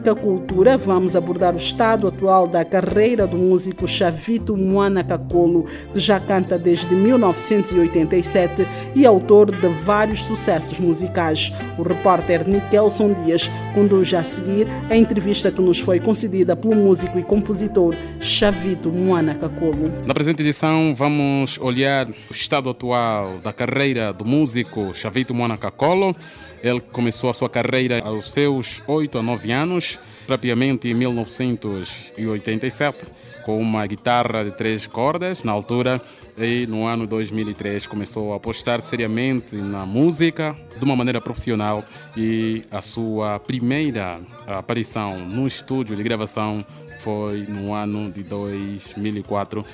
Rubrica 0.00 0.14
Cultura, 0.14 0.76
vamos 0.78 1.14
abordar 1.14 1.54
o 1.54 1.58
estado 1.58 2.08
atual 2.08 2.46
da 2.46 2.64
carreira 2.64 3.26
do 3.26 3.36
músico 3.36 3.86
Chavito 3.86 4.56
Moana 4.56 5.04
Cacolo, 5.04 5.66
que 5.92 6.00
já 6.00 6.18
canta 6.18 6.58
desde 6.58 6.94
1987 6.94 8.66
e 8.94 9.04
autor 9.04 9.50
de 9.50 9.68
vários 9.84 10.22
sucessos 10.22 10.78
musicais. 10.78 11.52
O 11.78 11.82
repórter 11.82 12.48
Nikelson 12.48 13.12
Dias 13.24 13.50
conduz 13.74 14.12
a 14.14 14.22
seguir 14.22 14.66
a 14.88 14.96
entrevista 14.96 15.52
que 15.52 15.60
nos 15.60 15.80
foi 15.80 16.00
concedida 16.00 16.56
pelo 16.56 16.74
músico 16.74 17.18
e 17.18 17.22
compositor 17.22 17.94
Chavito 18.20 18.90
Moana 18.90 19.34
Cacolo. 19.34 19.92
Na 20.06 20.14
presente 20.14 20.42
edição, 20.42 20.94
vamos 20.94 21.58
olhar 21.58 22.08
o 22.08 22.32
estado 22.32 22.70
atual 22.70 23.38
da 23.38 23.52
carreira 23.52 24.12
do 24.12 24.24
músico 24.24 24.94
Chavito 24.94 25.34
Moana 25.34 25.58
Cacolo. 25.58 26.16
Ele 26.62 26.80
começou 26.80 27.30
a 27.30 27.34
sua 27.34 27.48
carreira 27.48 28.02
aos 28.04 28.30
seus 28.30 28.82
8 28.86 29.18
a 29.18 29.22
9 29.22 29.50
anos, 29.50 29.98
propriamente 30.26 30.88
em 30.88 30.94
1987, 30.94 33.10
com 33.44 33.58
uma 33.58 33.86
guitarra 33.86 34.44
de 34.44 34.50
três 34.50 34.86
cordas 34.86 35.42
na 35.42 35.52
altura. 35.52 36.00
E 36.38 36.66
no 36.66 36.86
ano 36.86 37.06
2003 37.06 37.86
começou 37.86 38.32
a 38.32 38.36
apostar 38.36 38.82
seriamente 38.82 39.56
na 39.56 39.84
música 39.84 40.56
de 40.78 40.84
uma 40.84 40.96
maneira 40.96 41.20
profissional 41.20 41.84
e 42.16 42.62
a 42.70 42.80
sua 42.80 43.38
primeira 43.38 44.20
aparição 44.46 45.18
no 45.18 45.46
estúdio 45.46 45.96
de 45.96 46.02
gravação 46.02 46.64
foi 47.00 47.44
no 47.48 47.74
ano 47.74 48.10
de 48.10 48.22
2004, 48.22 49.64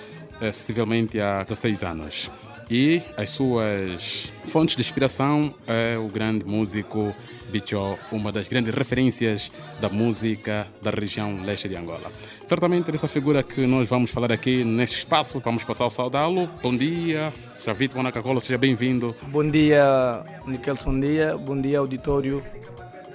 eh, 0.40 0.52
sensivelmente 0.52 1.20
há 1.20 1.42
16 1.42 1.82
anos 1.82 2.30
e 2.70 3.02
as 3.16 3.30
suas 3.30 4.32
fontes 4.44 4.76
de 4.76 4.82
inspiração 4.82 5.54
é 5.66 5.96
o 5.98 6.08
grande 6.08 6.44
músico 6.44 7.14
Bicho, 7.50 7.96
uma 8.10 8.32
das 8.32 8.48
grandes 8.48 8.74
referências 8.74 9.52
da 9.80 9.88
música 9.88 10.66
da 10.82 10.90
região 10.90 11.44
leste 11.44 11.68
de 11.68 11.76
Angola. 11.76 12.10
Certamente 12.44 12.90
dessa 12.90 13.06
figura 13.06 13.42
que 13.42 13.66
nós 13.66 13.88
vamos 13.88 14.10
falar 14.10 14.32
aqui 14.32 14.64
neste 14.64 14.98
espaço, 14.98 15.38
vamos 15.38 15.62
passar 15.62 15.86
a 15.86 15.90
saudá-lo. 15.90 16.50
Bom 16.60 16.76
dia, 16.76 17.32
Chavito 17.54 17.96
Manacacola, 17.96 18.40
seja 18.40 18.58
bem-vindo. 18.58 19.14
Bom 19.28 19.48
dia, 19.48 20.24
Nikelson 20.46 20.98
Dia, 20.98 21.36
bom 21.38 21.60
dia, 21.60 21.78
auditório 21.78 22.42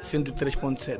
103.7. 0.01 0.99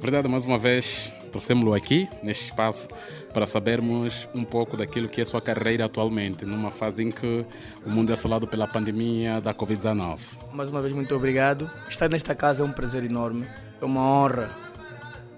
Verdade, 0.00 0.28
mais 0.28 0.44
uma 0.44 0.58
vez, 0.58 1.12
trouxemos-lo 1.36 1.74
aqui 1.74 2.08
neste 2.22 2.46
espaço 2.46 2.88
para 3.32 3.46
sabermos 3.46 4.26
um 4.34 4.42
pouco 4.42 4.76
daquilo 4.76 5.08
que 5.08 5.20
é 5.20 5.22
a 5.22 5.26
sua 5.26 5.40
carreira 5.40 5.84
atualmente, 5.84 6.46
numa 6.46 6.70
fase 6.70 7.02
em 7.02 7.10
que 7.10 7.44
o 7.84 7.90
mundo 7.90 8.10
é 8.10 8.14
assolado 8.14 8.46
pela 8.46 8.66
pandemia 8.66 9.40
da 9.40 9.52
Covid-19. 9.52 10.18
Mais 10.52 10.70
uma 10.70 10.80
vez, 10.80 10.94
muito 10.94 11.14
obrigado. 11.14 11.70
Estar 11.88 12.08
nesta 12.08 12.34
casa 12.34 12.62
é 12.62 12.66
um 12.66 12.72
prazer 12.72 13.04
enorme, 13.04 13.46
é 13.80 13.84
uma 13.84 14.00
honra. 14.00 14.50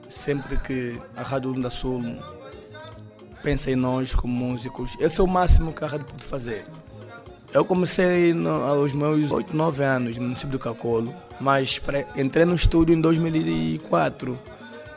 Sempre 0.09 0.57
que 0.59 0.99
a 1.17 1.23
Rádio 1.23 1.51
Lunda 1.51 1.69
Sul 1.69 2.03
pensa 3.43 3.71
em 3.71 3.77
nós 3.77 4.15
como 4.15 4.33
músicos, 4.33 4.97
esse 5.01 5.21
é 5.21 5.25
o 5.25 5.27
máximo 5.27 5.73
que 5.73 5.85
a 5.85 5.87
rádio 5.89 6.07
pode 6.07 6.25
fazer. 6.25 6.65
Eu 7.53 7.65
comecei 7.65 8.33
no, 8.33 8.51
aos 8.51 8.93
meus 8.93 9.33
8, 9.33 9.57
9 9.57 9.83
anos 9.83 10.17
no 10.17 10.25
município 10.25 10.51
do 10.51 10.59
Cacolo, 10.59 11.13
mas 11.41 11.81
entrei 12.17 12.45
no 12.45 12.55
estúdio 12.55 12.95
em 12.95 13.01
2004, 13.01 14.39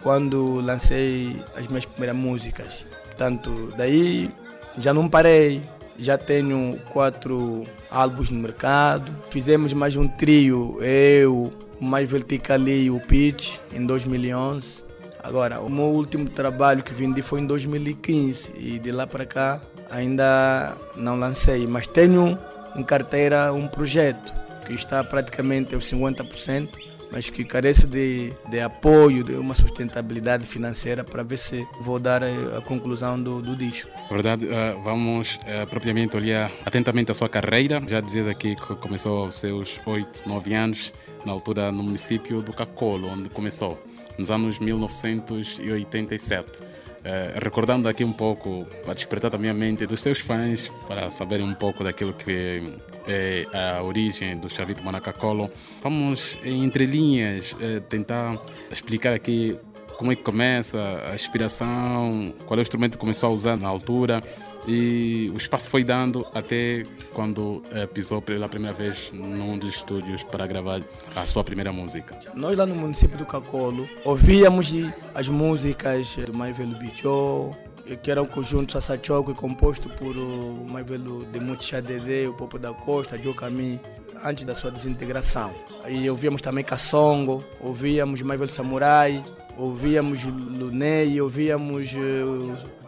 quando 0.01 0.55
lancei 0.61 1.35
as 1.55 1.67
minhas 1.67 1.85
primeiras 1.85 2.15
músicas. 2.15 2.85
Portanto, 3.05 3.73
daí 3.77 4.29
já 4.77 4.93
não 4.93 5.07
parei, 5.07 5.61
já 5.97 6.17
tenho 6.17 6.79
quatro 6.91 7.65
álbuns 7.89 8.29
no 8.29 8.39
mercado. 8.39 9.11
Fizemos 9.29 9.73
mais 9.73 9.95
um 9.95 10.07
trio, 10.07 10.77
eu, 10.81 11.53
o 11.79 11.83
mais 11.83 12.09
Verticali 12.09 12.85
e 12.85 12.91
o 12.91 12.99
Pitch, 12.99 13.57
em 13.73 13.85
2011. 13.85 14.83
Agora, 15.23 15.61
o 15.61 15.69
meu 15.69 15.85
último 15.85 16.27
trabalho 16.29 16.81
que 16.81 16.93
vendi 16.93 17.21
foi 17.21 17.41
em 17.41 17.45
2015 17.45 18.53
e 18.57 18.79
de 18.79 18.91
lá 18.91 19.05
para 19.05 19.25
cá 19.25 19.61
ainda 19.91 20.73
não 20.95 21.15
lancei, 21.15 21.67
mas 21.67 21.85
tenho 21.85 22.39
em 22.75 22.83
carteira 22.83 23.53
um 23.53 23.67
projeto 23.67 24.33
que 24.65 24.73
está 24.73 25.03
praticamente 25.03 25.75
aos 25.75 25.85
50%, 25.85 26.69
mas 27.11 27.29
que 27.29 27.43
carece 27.43 27.85
de, 27.85 28.31
de 28.49 28.61
apoio, 28.61 29.23
de 29.23 29.35
uma 29.35 29.53
sustentabilidade 29.53 30.45
financeira 30.45 31.03
para 31.03 31.23
ver 31.23 31.37
se 31.37 31.67
vou 31.81 31.99
dar 31.99 32.23
eh, 32.23 32.57
a 32.57 32.61
conclusão 32.61 33.21
do, 33.21 33.41
do 33.41 33.53
disco. 33.55 33.91
Verdade, 34.09 34.47
eh, 34.47 34.77
vamos 34.83 35.39
eh, 35.45 35.65
propriamente 35.65 36.15
olhar 36.15 36.49
atentamente 36.65 37.11
a 37.11 37.13
sua 37.13 37.27
carreira. 37.27 37.83
Já 37.87 37.99
dizia 37.99 38.29
aqui 38.29 38.55
que 38.55 38.75
começou 38.75 39.25
aos 39.25 39.39
seus 39.39 39.81
8, 39.85 40.23
9 40.25 40.53
anos, 40.53 40.93
na 41.25 41.33
altura 41.33 41.71
no 41.71 41.83
município 41.83 42.41
do 42.41 42.53
Cacolo, 42.53 43.09
onde 43.09 43.29
começou, 43.29 43.77
nos 44.17 44.31
anos 44.31 44.59
1987. 44.59 46.71
Eh, 47.03 47.39
recordando 47.41 47.89
aqui 47.89 48.03
um 48.03 48.13
pouco, 48.13 48.65
para 48.83 48.93
despertar 48.93 49.31
também 49.31 49.49
a 49.49 49.53
mente 49.53 49.87
dos 49.87 50.01
seus 50.01 50.19
fãs, 50.19 50.69
para 50.87 51.09
saberem 51.09 51.45
um 51.45 51.53
pouco 51.53 51.83
daquilo 51.83 52.13
que 52.13 52.61
é 53.07 53.45
a 53.53 53.83
origem 53.83 54.37
do 54.37 54.49
Chavito 54.49 54.83
Manacacolo, 54.83 55.49
vamos, 55.81 56.37
em 56.43 56.63
entrelinhas, 56.63 57.55
eh, 57.59 57.79
tentar 57.81 58.39
explicar 58.71 59.13
aqui 59.13 59.57
como 59.97 60.11
é 60.11 60.15
que 60.15 60.23
começa 60.23 60.79
a 61.11 61.13
inspiração, 61.13 62.33
qual 62.45 62.57
é 62.57 62.61
o 62.61 62.63
instrumento 62.63 62.93
que 62.93 62.97
começou 62.97 63.29
a 63.29 63.33
usar 63.33 63.55
na 63.55 63.67
altura 63.67 64.21
e 64.67 65.31
o 65.33 65.37
espaço 65.37 65.69
foi 65.69 65.83
dando 65.83 66.25
até 66.33 66.85
quando 67.13 67.63
eh, 67.71 67.87
pisou 67.87 68.21
pela 68.21 68.47
primeira 68.47 68.75
vez 68.75 69.11
num 69.11 69.57
dos 69.57 69.75
estúdios 69.75 70.23
para 70.23 70.45
gravar 70.45 70.81
a 71.15 71.25
sua 71.25 71.43
primeira 71.43 71.71
música. 71.71 72.19
Nós 72.35 72.57
lá 72.57 72.65
no 72.65 72.75
município 72.75 73.17
do 73.17 73.25
Cacolo 73.25 73.87
ouvíamos 74.05 74.71
as 75.15 75.27
músicas 75.29 76.15
do 76.15 76.33
Velho 76.53 76.77
Bicho, 76.77 77.55
que 78.01 78.09
era 78.11 78.21
um 78.21 78.25
conjunto 78.25 78.73
Sassachoco 78.73 79.33
composto 79.35 79.89
por 79.89 80.15
o 80.17 80.65
mais 80.69 80.85
velho 80.85 81.25
de 81.31 81.39
Mutichadede, 81.39 82.27
o 82.27 82.33
Popo 82.33 82.57
da 82.59 82.73
Costa, 82.73 83.17
Joe 83.21 83.33
Cami, 83.33 83.79
antes 84.23 84.43
da 84.43 84.53
sua 84.55 84.71
desintegração. 84.71 85.51
E 85.87 86.09
ouvíamos 86.09 86.41
também 86.41 86.63
Kassongo, 86.63 87.43
ouvíamos 87.59 88.21
mais 88.21 88.39
velho 88.39 88.51
Samurai, 88.51 89.23
ouvíamos 89.57 90.23
Lunei, 90.25 91.19
ouvíamos 91.21 91.93
eh, 91.95 92.23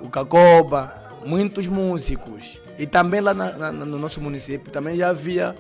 o 0.02 0.10
Cacoba, 0.10 0.94
muitos 1.26 1.68
músicos. 1.68 2.60
E 2.78 2.86
também 2.86 3.22
lá 3.22 3.34
na- 3.34 3.52
na- 3.52 3.72
no 3.72 3.98
nosso 4.00 4.20
município 4.22 4.72
também 4.72 4.98
já 4.98 5.10
havia 5.10 5.56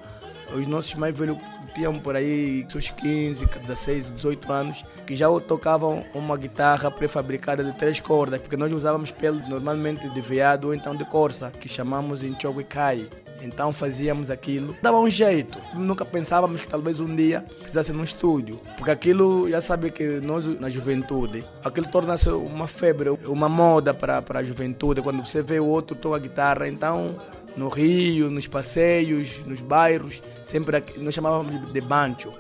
os 0.55 0.67
nossos 0.67 0.93
mais 0.95 1.15
velhos 1.17 1.37
tinham 1.73 1.99
por 1.99 2.15
aí 2.15 2.65
seus 2.69 2.89
15, 2.89 3.45
16, 3.45 4.09
18 4.11 4.51
anos, 4.51 4.85
que 5.05 5.15
já 5.15 5.27
tocavam 5.41 6.05
uma 6.13 6.37
guitarra 6.37 6.89
pré-fabricada 6.91 7.63
de 7.63 7.73
três 7.73 7.99
cordas, 7.99 8.39
porque 8.39 8.57
nós 8.57 8.71
usávamos 8.71 9.11
pele 9.11 9.41
normalmente 9.47 10.07
de 10.09 10.21
veado 10.21 10.67
ou 10.67 10.73
então 10.73 10.95
de 10.95 11.05
corça, 11.05 11.51
que 11.51 11.67
chamamos 11.67 12.23
em 12.23 12.37
Choguicai. 12.39 13.07
Então 13.41 13.73
fazíamos 13.73 14.29
aquilo, 14.29 14.75
dava 14.81 14.97
um 14.97 15.09
jeito. 15.09 15.59
Nunca 15.73 16.05
pensávamos 16.05 16.61
que 16.61 16.67
talvez 16.67 17.01
um 17.01 17.13
dia 17.13 17.45
precisasse 17.59 17.91
num 17.91 18.03
estúdio, 18.03 18.59
porque 18.77 18.89
aquilo, 18.89 19.49
já 19.49 19.59
sabe 19.59 19.91
que 19.91 20.21
nós 20.21 20.45
na 20.59 20.69
juventude, 20.69 21.43
aquilo 21.63 21.87
torna-se 21.87 22.29
uma 22.29 22.67
febre, 22.67 23.09
uma 23.25 23.49
moda 23.49 23.93
para, 23.93 24.21
para 24.21 24.39
a 24.39 24.43
juventude. 24.43 25.01
Quando 25.01 25.25
você 25.25 25.41
vê 25.41 25.59
o 25.59 25.65
outro 25.65 25.95
toca 25.95 26.19
guitarra, 26.19 26.69
então 26.69 27.17
no 27.57 27.69
Rio, 27.69 28.29
nos 28.29 28.47
passeios, 28.47 29.39
nos 29.45 29.61
bairros, 29.61 30.21
sempre 30.41 30.77
aqui- 30.77 30.99
nós 30.99 31.13
chamávamos 31.13 31.71
de- 31.71 31.81
bancho. 31.81 32.33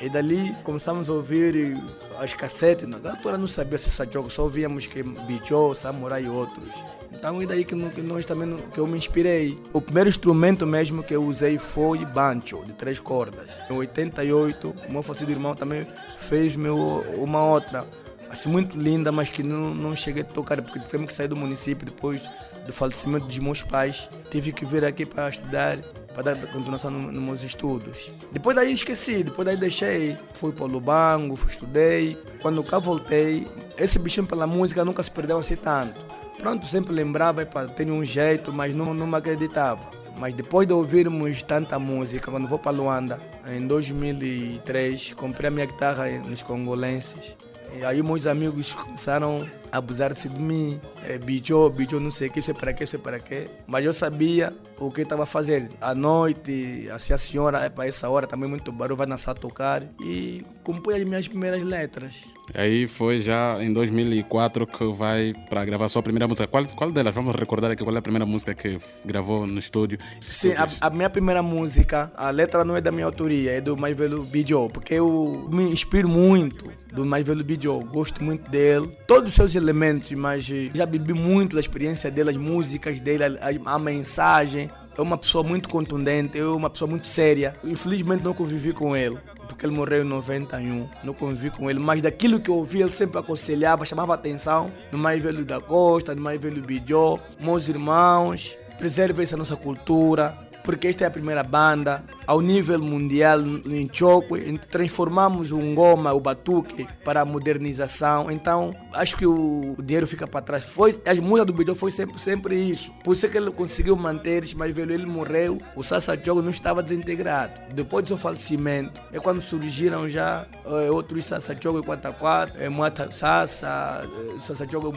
E 0.00 0.08
dali 0.08 0.54
começamos 0.62 1.08
a 1.08 1.12
ouvir 1.12 1.76
as 2.20 2.32
cassetes. 2.32 2.88
Na 2.88 2.98
altura 3.10 3.36
não 3.36 3.48
sabia 3.48 3.78
se 3.78 3.90
jogo, 4.12 4.30
só 4.30 4.42
ouvíamos 4.42 4.86
que 4.86 5.02
Bijô, 5.02 5.74
Samurai 5.74 6.24
e 6.24 6.28
outros. 6.28 6.68
Então 7.12 7.42
é 7.42 7.46
daí 7.46 7.64
que, 7.64 7.74
nós 8.02 8.24
também 8.24 8.56
que 8.72 8.78
eu 8.78 8.86
me 8.86 8.96
inspirei. 8.96 9.58
O 9.72 9.80
primeiro 9.80 10.08
instrumento 10.08 10.64
mesmo 10.66 11.02
que 11.02 11.14
eu 11.14 11.24
usei 11.24 11.58
foi 11.58 12.04
bancho, 12.04 12.64
de 12.64 12.74
três 12.74 13.00
cordas. 13.00 13.46
Em 13.68 13.72
88, 13.74 14.72
o 14.88 14.92
meu 14.92 15.02
falecido 15.02 15.32
irmão 15.32 15.54
também 15.56 15.84
fez 16.18 16.54
meu, 16.54 16.76
uma 17.16 17.42
outra, 17.44 17.84
assim 18.30 18.48
muito 18.48 18.78
linda, 18.78 19.10
mas 19.10 19.30
que 19.30 19.42
não, 19.42 19.74
não 19.74 19.96
cheguei 19.96 20.22
a 20.22 20.26
tocar, 20.26 20.60
porque 20.62 20.78
tivemos 20.78 21.08
que 21.08 21.14
sair 21.14 21.28
do 21.28 21.34
município 21.34 21.86
depois 21.86 22.22
do 22.68 22.72
falecimento 22.72 23.26
dos 23.26 23.38
meus 23.38 23.62
pais. 23.64 24.08
Tive 24.30 24.52
que 24.52 24.64
vir 24.64 24.84
aqui 24.84 25.04
para 25.04 25.28
estudar 25.28 25.78
para 26.14 26.34
dar 26.34 26.46
continuação 26.52 26.90
no- 26.90 27.10
nos 27.12 27.22
meus 27.22 27.42
estudos. 27.44 28.10
Depois 28.32 28.54
daí 28.54 28.72
esqueci, 28.72 29.22
depois 29.24 29.46
daí 29.46 29.56
deixei. 29.56 30.16
Fui 30.34 30.52
para 30.52 30.64
o 30.64 30.66
Lubango, 30.66 31.34
estudei. 31.48 32.16
Quando 32.42 32.62
cá 32.64 32.78
voltei, 32.78 33.46
esse 33.76 33.98
bichinho 33.98 34.26
pela 34.26 34.46
música 34.46 34.84
nunca 34.84 35.02
se 35.02 35.10
perdeu 35.10 35.38
assim 35.38 35.56
tanto. 35.56 35.98
Pronto, 36.38 36.66
sempre 36.66 36.92
lembrava, 36.92 37.42
epa, 37.42 37.66
tenho 37.66 37.94
um 37.94 38.04
jeito, 38.04 38.52
mas 38.52 38.74
não, 38.74 38.92
não 38.94 39.06
me 39.06 39.16
acreditava. 39.16 39.90
Mas 40.18 40.34
depois 40.34 40.66
de 40.66 40.72
ouvirmos 40.72 41.42
tanta 41.44 41.78
música, 41.78 42.30
quando 42.30 42.48
vou 42.48 42.58
para 42.58 42.72
Luanda, 42.72 43.20
em 43.46 43.64
2003, 43.66 45.14
comprei 45.14 45.48
a 45.48 45.50
minha 45.50 45.66
guitarra 45.66 46.08
nos 46.26 46.42
congolenses. 46.42 47.36
E 47.78 47.84
aí 47.84 48.02
meus 48.02 48.26
amigos 48.26 48.72
começaram 48.74 49.46
abusar-se 49.72 50.28
de 50.28 50.40
mim. 50.40 50.80
É, 51.02 51.18
bijô, 51.18 51.68
bijô, 51.70 52.00
não 52.00 52.10
sei 52.10 52.28
o 52.28 52.32
que, 52.32 52.40
isso 52.40 52.50
é 52.50 52.54
para 52.54 52.72
quê, 52.72 52.84
isso 52.84 52.96
é 52.96 52.98
para 52.98 53.18
quê. 53.18 53.48
Mas 53.66 53.84
eu 53.84 53.92
sabia 53.92 54.52
o 54.78 54.90
que 54.90 55.02
estava 55.02 55.24
a 55.24 55.26
fazer. 55.26 55.70
À 55.80 55.94
noite, 55.94 56.88
assim, 56.92 57.12
a 57.12 57.18
senhora, 57.18 57.58
é 57.64 57.68
para 57.68 57.86
essa 57.86 58.08
hora 58.08 58.26
também 58.26 58.48
muito 58.48 58.70
barulho, 58.72 58.96
vai 58.96 59.06
nascer 59.06 59.30
a 59.30 59.34
tocar. 59.34 59.82
E 60.00 60.44
compõe 60.62 60.96
as 60.96 61.04
minhas 61.04 61.28
primeiras 61.28 61.62
letras. 61.62 62.24
Aí 62.54 62.86
foi 62.86 63.20
já 63.20 63.62
em 63.62 63.72
2004 63.72 64.66
que 64.66 64.84
vai 64.92 65.34
para 65.48 65.64
gravar 65.64 65.84
a 65.84 65.88
sua 65.88 66.02
primeira 66.02 66.26
música. 66.26 66.46
Qual, 66.46 66.64
qual 66.74 66.90
delas? 66.90 67.14
Vamos 67.14 67.34
recordar 67.34 67.70
aqui 67.70 67.84
qual 67.84 67.94
é 67.94 67.98
a 67.98 68.02
primeira 68.02 68.24
música 68.24 68.54
que 68.54 68.78
gravou 69.04 69.46
no 69.46 69.58
estúdio. 69.58 69.98
Sim, 70.20 70.52
a, 70.52 70.68
a 70.80 70.90
minha 70.90 71.10
primeira 71.10 71.42
música, 71.42 72.10
a 72.16 72.30
letra 72.30 72.64
não 72.64 72.76
é 72.76 72.80
da 72.80 72.90
minha 72.90 73.06
autoria, 73.06 73.52
é 73.52 73.60
do 73.60 73.76
mais 73.76 73.96
velho 73.96 74.22
Bijô, 74.22 74.68
porque 74.68 74.94
eu 74.94 75.48
me 75.50 75.64
inspiro 75.64 76.08
muito 76.08 76.70
do 76.92 77.04
mais 77.04 77.26
velho 77.26 77.44
Bijô, 77.44 77.80
gosto 77.80 78.24
muito 78.24 78.50
dele, 78.50 78.88
todos 79.06 79.30
os 79.30 79.36
seus 79.36 79.54
elementos, 79.58 80.10
mas 80.12 80.48
eh, 80.50 80.70
já 80.72 80.86
bebi 80.86 81.12
muito 81.12 81.54
da 81.54 81.60
experiência 81.60 82.10
dele, 82.10 82.30
as 82.30 82.36
músicas 82.36 83.00
dele, 83.00 83.24
a, 83.24 83.74
a 83.74 83.78
mensagem. 83.78 84.70
É 84.96 85.02
uma 85.02 85.18
pessoa 85.18 85.44
muito 85.44 85.68
contundente, 85.68 86.38
é 86.38 86.44
uma 86.44 86.70
pessoa 86.70 86.88
muito 86.88 87.06
séria. 87.06 87.54
Infelizmente 87.62 88.24
não 88.24 88.32
convivi 88.32 88.72
com 88.72 88.96
ele. 88.96 89.18
Porque 89.46 89.64
ele 89.64 89.74
morreu 89.74 90.02
em 90.02 90.08
91, 90.08 90.88
não 91.02 91.14
convivi 91.14 91.50
com 91.50 91.70
ele, 91.70 91.78
mas 91.78 92.02
daquilo 92.02 92.38
que 92.38 92.50
eu 92.50 92.56
ouvi, 92.56 92.82
ele 92.82 92.92
sempre 92.92 93.18
aconselhava, 93.18 93.84
chamava 93.84 94.14
atenção 94.14 94.70
no 94.92 94.98
mais 94.98 95.22
velho 95.22 95.44
da 95.44 95.58
Costa, 95.58 96.14
no 96.14 96.20
mais 96.20 96.40
velho 96.40 96.62
Bijô, 96.62 97.18
meus 97.40 97.68
irmãos, 97.68 98.54
preserve 98.76 99.22
essa 99.22 99.36
nossa 99.36 99.56
cultura, 99.56 100.36
porque 100.68 100.88
esta 100.88 101.04
é 101.04 101.06
a 101.06 101.10
primeira 101.10 101.42
banda 101.42 102.04
ao 102.26 102.42
nível 102.42 102.78
mundial 102.78 103.40
em 103.40 103.88
Chokwe. 103.90 104.60
Transformamos 104.70 105.50
o 105.50 105.58
ngoma, 105.58 106.12
o 106.12 106.20
batuque, 106.20 106.86
para 107.02 107.22
a 107.22 107.24
modernização. 107.24 108.30
Então, 108.30 108.76
acho 108.92 109.16
que 109.16 109.26
o 109.26 109.74
dinheiro 109.82 110.06
fica 110.06 110.26
para 110.26 110.42
trás. 110.42 110.64
Foi, 110.66 110.94
as 111.06 111.18
músicas 111.20 111.46
do 111.46 111.54
Bidô 111.54 111.74
foi 111.74 111.90
sempre, 111.90 112.20
sempre 112.20 112.54
isso. 112.54 112.92
Por 113.02 113.14
isso 113.14 113.24
é 113.24 113.30
que 113.30 113.38
ele 113.38 113.50
conseguiu 113.50 113.96
manter, 113.96 114.44
mas 114.56 114.70
velho, 114.74 114.92
ele 114.92 115.06
morreu, 115.06 115.58
o 115.74 115.82
Sassa 115.82 116.14
Jogo 116.22 116.42
não 116.42 116.50
estava 116.50 116.82
desintegrado. 116.82 117.54
Depois 117.72 118.04
do 118.04 118.08
seu 118.08 118.18
falecimento, 118.18 119.00
é 119.10 119.18
quando 119.18 119.40
surgiram 119.40 120.06
já 120.06 120.44
eh, 120.66 120.90
outros 120.90 121.24
Sassa 121.24 121.56
Jogo 121.58 121.82
44, 121.82 122.62
eh, 122.62 122.68
Mata 122.68 123.10
Sassa, 123.10 124.02
eh, 124.04 124.38
Sassa 124.38 124.68
Jogo, 124.70 124.92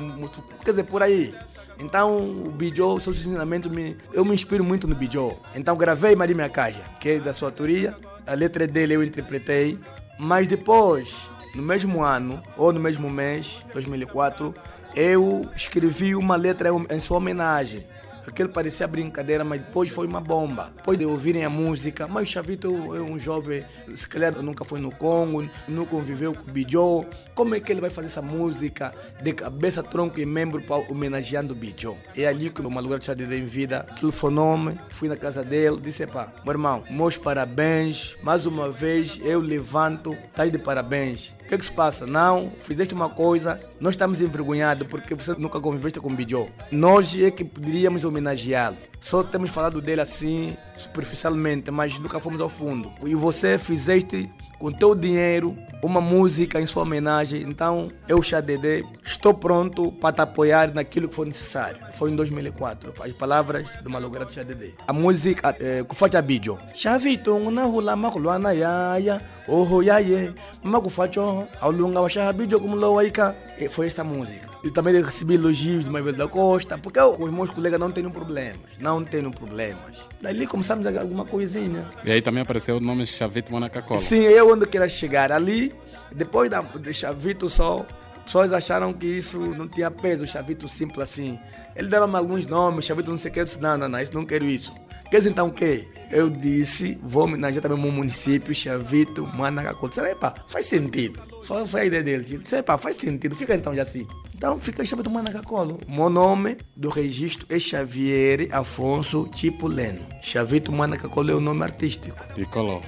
quer 0.65 0.71
dizer, 0.71 0.83
por 0.83 1.01
aí. 1.01 1.33
Então, 1.81 2.19
o 2.19 2.51
Bijô, 2.51 2.99
seu 2.99 3.11
ensinamento, 3.11 3.67
me, 3.67 3.97
eu 4.13 4.23
me 4.23 4.35
inspiro 4.35 4.63
muito 4.63 4.87
no 4.87 4.93
Bijô. 4.93 5.33
Então, 5.55 5.75
gravei 5.75 6.15
Maria 6.15 6.35
Minha 6.35 6.47
Caixa, 6.47 6.81
que 6.99 7.09
é 7.09 7.19
da 7.19 7.33
sua 7.33 7.47
autoria. 7.47 7.97
A 8.27 8.35
letra 8.35 8.67
dele 8.67 8.93
eu 8.95 9.03
interpretei. 9.03 9.79
Mas 10.19 10.47
depois, 10.47 11.27
no 11.55 11.63
mesmo 11.63 12.03
ano, 12.03 12.39
ou 12.55 12.71
no 12.71 12.79
mesmo 12.79 13.09
mês, 13.09 13.63
2004, 13.73 14.53
eu 14.95 15.49
escrevi 15.55 16.13
uma 16.13 16.35
letra 16.35 16.69
em 16.69 16.99
sua 16.99 17.17
homenagem. 17.17 17.83
Aquilo 18.27 18.49
parecia 18.49 18.87
brincadeira, 18.87 19.43
mas 19.43 19.61
depois 19.61 19.89
foi 19.89 20.07
uma 20.07 20.21
bomba. 20.21 20.71
Depois 20.77 20.97
de 20.97 21.05
ouvirem 21.05 21.43
a 21.43 21.49
música, 21.49 22.07
mas 22.07 22.29
o 22.29 22.31
Chavito 22.31 22.95
é 22.95 23.01
um 23.01 23.19
jovem, 23.19 23.63
se 23.95 24.07
calhar 24.07 24.33
nunca 24.41 24.63
foi 24.63 24.79
no 24.79 24.91
Congo, 24.91 25.47
nunca 25.67 25.91
conviveu 25.91 26.33
com 26.33 26.49
o 26.49 26.53
Bijô. 26.53 27.05
Como 27.35 27.55
é 27.55 27.59
que 27.59 27.71
ele 27.71 27.81
vai 27.81 27.89
fazer 27.89 28.07
essa 28.07 28.21
música 28.21 28.93
de 29.21 29.33
cabeça, 29.33 29.81
tronco 29.83 30.19
e 30.19 30.25
membro 30.25 30.61
para 30.61 30.91
homenageando 30.91 31.53
o 31.53 31.55
Bijô? 31.55 31.95
É 32.15 32.27
ali 32.27 32.49
que 32.49 32.61
o 32.61 32.69
Malugar 32.69 32.99
de 32.99 33.23
em 33.35 33.45
vida 33.45 33.85
telefonou-me, 33.99 34.77
fui 34.89 35.07
na 35.07 35.15
casa 35.15 35.43
dele, 35.43 35.79
disse: 35.81 36.05
pá, 36.07 36.31
meu 36.43 36.53
irmão, 36.53 36.83
meus 36.89 37.17
parabéns, 37.17 38.15
mais 38.21 38.45
uma 38.45 38.69
vez 38.69 39.19
eu 39.23 39.39
levanto, 39.39 40.15
tá 40.33 40.45
de 40.45 40.57
parabéns. 40.57 41.33
Que, 41.51 41.57
que 41.57 41.65
se 41.65 41.71
passa? 41.73 42.05
Não, 42.05 42.49
fizeste 42.59 42.93
uma 42.93 43.09
coisa, 43.09 43.59
nós 43.77 43.95
estamos 43.95 44.21
envergonhados 44.21 44.87
porque 44.87 45.13
você 45.13 45.33
nunca 45.33 45.59
conviveste 45.59 45.99
com 45.99 46.07
o 46.07 46.15
Bijô. 46.15 46.47
Nós 46.71 47.13
é 47.21 47.29
que 47.29 47.43
poderíamos 47.43 48.05
homenageá-lo. 48.05 48.77
Só 49.01 49.21
temos 49.21 49.49
falado 49.49 49.81
dele 49.81 49.99
assim, 49.99 50.55
superficialmente, 50.77 51.69
mas 51.69 51.99
nunca 51.99 52.21
fomos 52.21 52.39
ao 52.39 52.47
fundo. 52.47 52.89
E 53.03 53.13
você 53.15 53.57
fizeste 53.57 54.29
com 54.61 54.71
teu 54.71 54.93
dinheiro 54.93 55.57
uma 55.83 55.99
música 55.99 56.61
em 56.61 56.67
sua 56.67 56.83
homenagem. 56.83 57.41
Então, 57.41 57.91
eu, 58.07 58.21
Xadede, 58.21 58.85
estou 59.03 59.33
pronto 59.33 59.91
para 59.93 60.13
te 60.13 60.21
apoiar 60.21 60.71
naquilo 60.71 61.09
que 61.09 61.15
for 61.15 61.25
necessário. 61.25 61.79
Foi 61.95 62.11
em 62.11 62.15
2004, 62.15 62.93
as 63.03 63.11
palavras 63.13 63.75
do 63.83 63.89
Malogrado 63.89 64.31
Xadede. 64.31 64.75
A 64.87 64.93
música, 64.93 65.55
é, 65.59 65.83
Kufacha 65.83 66.21
Bijo. 66.21 66.59
Xavito, 66.75 67.49
na 67.49 67.65
hula 67.65 67.95
makulwana 67.95 68.53
yaya, 68.53 69.19
oho 69.47 69.81
yaye, 69.83 70.33
makufacho, 70.63 71.47
aulunga 71.59 72.01
wa 72.01 72.09
Xabijo 72.09 72.59
kumlowaika. 72.59 73.35
Foi 73.69 73.87
esta 73.87 74.03
música. 74.03 74.49
Eu 74.63 74.71
também 74.71 75.01
recebi 75.01 75.35
elogios 75.35 75.83
de 75.83 75.89
Maivelo 75.89 76.17
da 76.17 76.27
Costa, 76.27 76.77
porque 76.77 76.99
eu, 76.99 77.13
com 77.13 77.23
os 77.23 77.31
meus 77.31 77.49
colegas 77.49 77.79
não 77.79 77.91
tenho 77.91 78.11
problemas, 78.11 78.61
não 78.79 79.03
tenho 79.03 79.31
problemas. 79.31 80.07
Dali 80.21 80.45
começamos 80.45 80.85
a 80.85 81.01
alguma 81.01 81.25
coisinha. 81.25 81.89
E 82.05 82.11
aí 82.11 82.21
também 82.21 82.43
apareceu 82.43 82.77
o 82.77 82.79
nome 82.79 83.07
Chavito 83.07 83.51
Monacacola. 83.51 83.99
Sim, 83.99 84.21
eu 84.21 84.51
onde 84.51 84.67
queria 84.67 84.87
chegar. 84.87 85.31
Ali, 85.31 85.73
depois 86.11 86.49
da, 86.49 86.61
de 86.61 86.93
Chavito 86.93 87.49
só, 87.49 87.85
pessoas 88.23 88.53
acharam 88.53 88.93
que 88.93 89.05
isso 89.05 89.39
não 89.39 89.67
tinha 89.67 89.89
peso, 89.89 90.27
Chavito 90.27 90.67
simples 90.67 91.01
assim. 91.01 91.39
Ele 91.75 91.87
deram 91.87 92.15
alguns 92.15 92.45
nomes, 92.45 92.85
Chavito 92.85 93.09
não 93.09 93.17
sei 93.17 93.31
o 93.31 93.33
que, 93.33 93.39
eu 93.39 93.45
disse, 93.45 93.59
não, 93.59 93.77
não, 93.77 93.89
não, 93.89 93.99
isso 93.99 94.13
não 94.13 94.25
quero 94.25 94.45
isso. 94.45 94.73
Quer 95.11 95.25
então 95.25 95.47
o 95.47 95.51
quê? 95.51 95.89
Eu 96.09 96.29
disse, 96.29 96.97
vou 97.03 97.25
homenagear 97.25 97.61
também 97.61 97.77
o 97.77 97.81
meu 97.81 97.91
município, 97.91 98.55
Chavito, 98.55 99.27
Manacacola. 99.27 99.89
Disse, 99.89 99.99
epa, 100.01 100.33
faz 100.47 100.65
sentido. 100.65 101.30
Só 101.45 101.65
foi 101.65 101.81
a 101.81 101.85
ideia 101.85 102.03
dele. 102.03 102.23
Disse, 102.23 102.57
epa, 102.57 102.77
faz 102.77 102.95
sentido, 102.97 103.35
fica 103.35 103.55
então 103.55 103.73
já 103.73 103.81
assim. 103.83 104.05
Então 104.35 104.59
fica 104.59 104.83
Chavito 104.83 105.09
Manacacolo. 105.09 105.79
Meu 105.87 106.09
nome 106.09 106.57
do 106.75 106.89
registro 106.89 107.45
é 107.49 107.59
Xavier 107.59 108.47
Afonso 108.51 109.29
Tipo 109.33 109.67
Leno. 109.67 110.01
Chavito 110.21 110.71
Manacacolo 110.71 111.31
é 111.31 111.35
o 111.35 111.39
nome 111.39 111.63
artístico. 111.63 112.17
E 112.35 112.43
colou. 112.45 112.81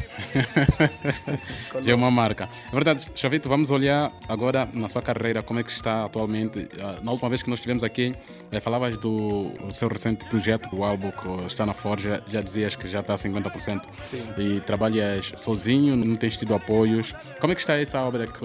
Já 1.82 1.91
é 1.91 1.95
uma 1.95 2.10
marca. 2.10 2.49
É 2.70 2.72
verdade, 2.72 3.08
Chavito, 3.16 3.47
vamos 3.49 3.70
olhar 3.70 4.12
agora 4.28 4.68
na 4.74 4.89
sua 4.89 5.01
carreira, 5.01 5.43
como 5.43 5.60
é 5.60 5.64
que 5.64 5.70
está 5.72 6.06
atualmente. 6.06 6.68
Ah, 6.80 6.99
Na 7.04 7.12
última 7.12 7.30
vez 7.30 7.43
que 7.43 7.49
nós 7.49 7.60
estivemos 7.60 7.84
aqui, 7.84 8.16
eh, 8.51 8.60
falavas 8.60 8.97
do 8.97 9.51
seu 9.72 9.88
recente 9.88 10.26
projeto, 10.26 10.70
o 10.76 10.84
álbum 10.84 11.12
que 11.12 11.45
está 11.45 11.66
na 11.66 11.74
Forja, 11.74 12.24
já 12.28 12.41
dizias 12.41 12.76
que 12.76 12.88
já 12.88 13.01
está 13.01 13.14
está 13.14 13.14
a 13.14 13.18
50%. 13.18 13.82
Sim. 14.06 14.24
E 14.38 14.60
trabalhas 14.62 15.32
sozinho, 15.36 15.95
não 15.95 16.16
tens 16.16 16.38
tido 16.38 16.54
apoios. 16.56 17.14
Como 17.39 17.51
é 17.51 17.56
que 17.56 17.62
está 17.62 17.80
essa 17.80 17.99
obra 18.01 18.28
que 18.28 18.42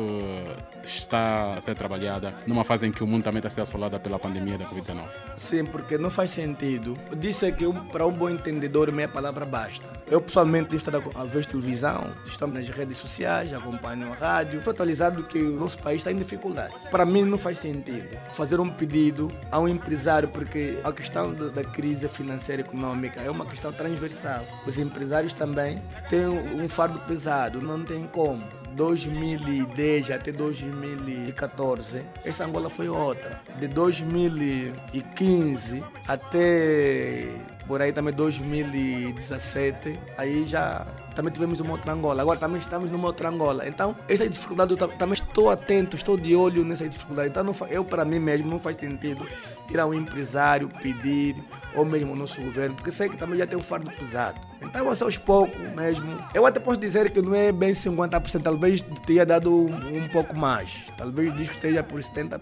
está 0.84 1.55
a 1.55 1.61
ser 1.61 1.74
trabalhada 1.74 2.34
numa 2.46 2.64
fase 2.64 2.86
em 2.86 2.92
que 2.92 3.03
o 3.03 3.07
mundo 3.07 3.24
também 3.24 3.38
está 3.38 3.49
a 3.49 3.51
ser 3.51 3.61
assolado 3.61 3.99
pela 4.01 4.18
pandemia 4.18 4.59
da 4.59 4.64
Covid-19? 4.64 5.05
Sim, 5.36 5.64
porque 5.64 5.99
não 5.99 6.11
faz 6.11 6.30
sentido. 6.30 6.99
Disse 7.16 7.51
que 7.53 7.64
para 7.90 8.07
um 8.07 8.12
bom 8.12 8.30
entendedor 8.30 8.90
meia 8.92 9.09
palavra 9.09 9.44
basta. 9.44 9.86
Eu 10.07 10.20
pessoalmente 10.20 10.74
estou 10.74 10.94
a 11.14 11.24
ver 11.24 11.44
televisão, 11.46 12.12
estou 12.24 12.49
nas 12.49 12.68
redes 12.68 12.96
sociais, 12.96 13.53
acompanho 13.53 14.12
a 14.12 14.14
rádio. 14.14 14.59
Estou 14.59 14.72
atualizado 14.72 15.24
que 15.24 15.38
o 15.38 15.59
nosso 15.59 15.78
país 15.78 15.99
está 15.99 16.11
em 16.12 16.16
dificuldade. 16.16 16.74
Para 16.90 17.05
mim 17.05 17.24
não 17.24 17.38
faz 17.38 17.59
sentido 17.59 18.16
fazer 18.32 18.61
um 18.61 18.70
pedido 18.70 19.30
a 19.51 19.59
um 19.59 19.68
empresário, 19.68 20.28
porque 20.28 20.78
a 20.84 20.92
questão 20.92 21.34
da 21.34 21.64
crise 21.64 22.09
financeira 22.09 22.62
e 22.62 22.64
econômica 22.64 23.20
é 23.20 23.30
uma 23.30 23.44
questão 23.44 23.72
transversal. 23.72 24.44
Os 24.66 24.78
empresários 24.78 25.34
também 25.34 25.80
têm 26.09 26.26
um 26.26 26.68
fardo 26.68 26.99
pesado, 27.01 27.61
não 27.61 27.84
tem 27.84 28.07
como. 28.07 28.42
2010 28.79 30.12
até 30.12 30.31
2014, 30.31 32.01
essa 32.24 32.45
Angola 32.45 32.70
foi 32.70 32.89
outra. 32.89 33.41
De 33.59 33.66
2015 33.66 35.83
até 36.07 37.26
por 37.66 37.83
aí 37.83 37.93
também 37.93 38.14
2017, 38.14 39.99
aí 40.16 40.45
já 40.45 40.87
também 41.19 41.33
tivemos 41.33 41.59
uma 41.59 41.73
outra 41.73 41.93
Angola. 41.93 42.23
Agora 42.23 42.39
também 42.39 42.61
estamos 42.61 42.89
numa 42.93 43.09
outra 43.09 43.29
Angola. 43.29 43.66
Então, 43.66 43.97
essa 44.09 44.29
dificuldade 44.29 44.71
eu 44.71 44.77
tam- 44.77 44.89
também 44.91 45.14
estou 45.14 45.51
atento, 45.51 45.97
estou 45.97 46.16
de 46.16 46.37
olho 46.37 46.64
nessa 46.64 46.89
dificuldade. 46.89 47.31
Então, 47.31 47.43
não 47.43 47.55
eu 47.69 47.85
para 47.85 48.05
mim 48.05 48.21
mesmo 48.21 48.49
não 48.49 48.61
faz 48.61 48.77
sentido 48.77 49.27
ir 49.69 49.81
a 49.81 49.85
um 49.85 49.93
empresário 49.93 50.69
pedir, 50.81 51.35
ou 51.75 51.85
mesmo 51.85 52.11
ao 52.11 52.16
nosso 52.16 52.41
governo, 52.41 52.77
porque 52.77 52.93
sei 52.93 53.09
que 53.09 53.16
também 53.16 53.37
já 53.37 53.49
tem 53.49 53.59
um 53.59 53.61
fardo 53.61 53.91
pesado. 53.91 54.41
Então, 54.62 54.95
ser 54.95 55.03
aos 55.05 55.19
poucos 55.19 55.59
mesmo. 55.75 56.16
Eu 56.33 56.47
até 56.47 56.61
posso 56.61 56.79
dizer 56.79 57.11
que 57.11 57.21
não 57.21 57.35
é 57.35 57.51
bem 57.51 57.75
50%, 57.75 58.41
talvez 58.45 58.81
tenha 59.05 59.27
dado 59.27 59.53
um, 59.53 60.05
um 60.05 60.09
pouco 60.09 60.37
mais. 60.37 60.85
Talvez 60.97 61.33
o 61.33 61.37
disco 61.37 61.55
esteja 61.57 61.83
por 61.83 62.01
70%, 62.01 62.39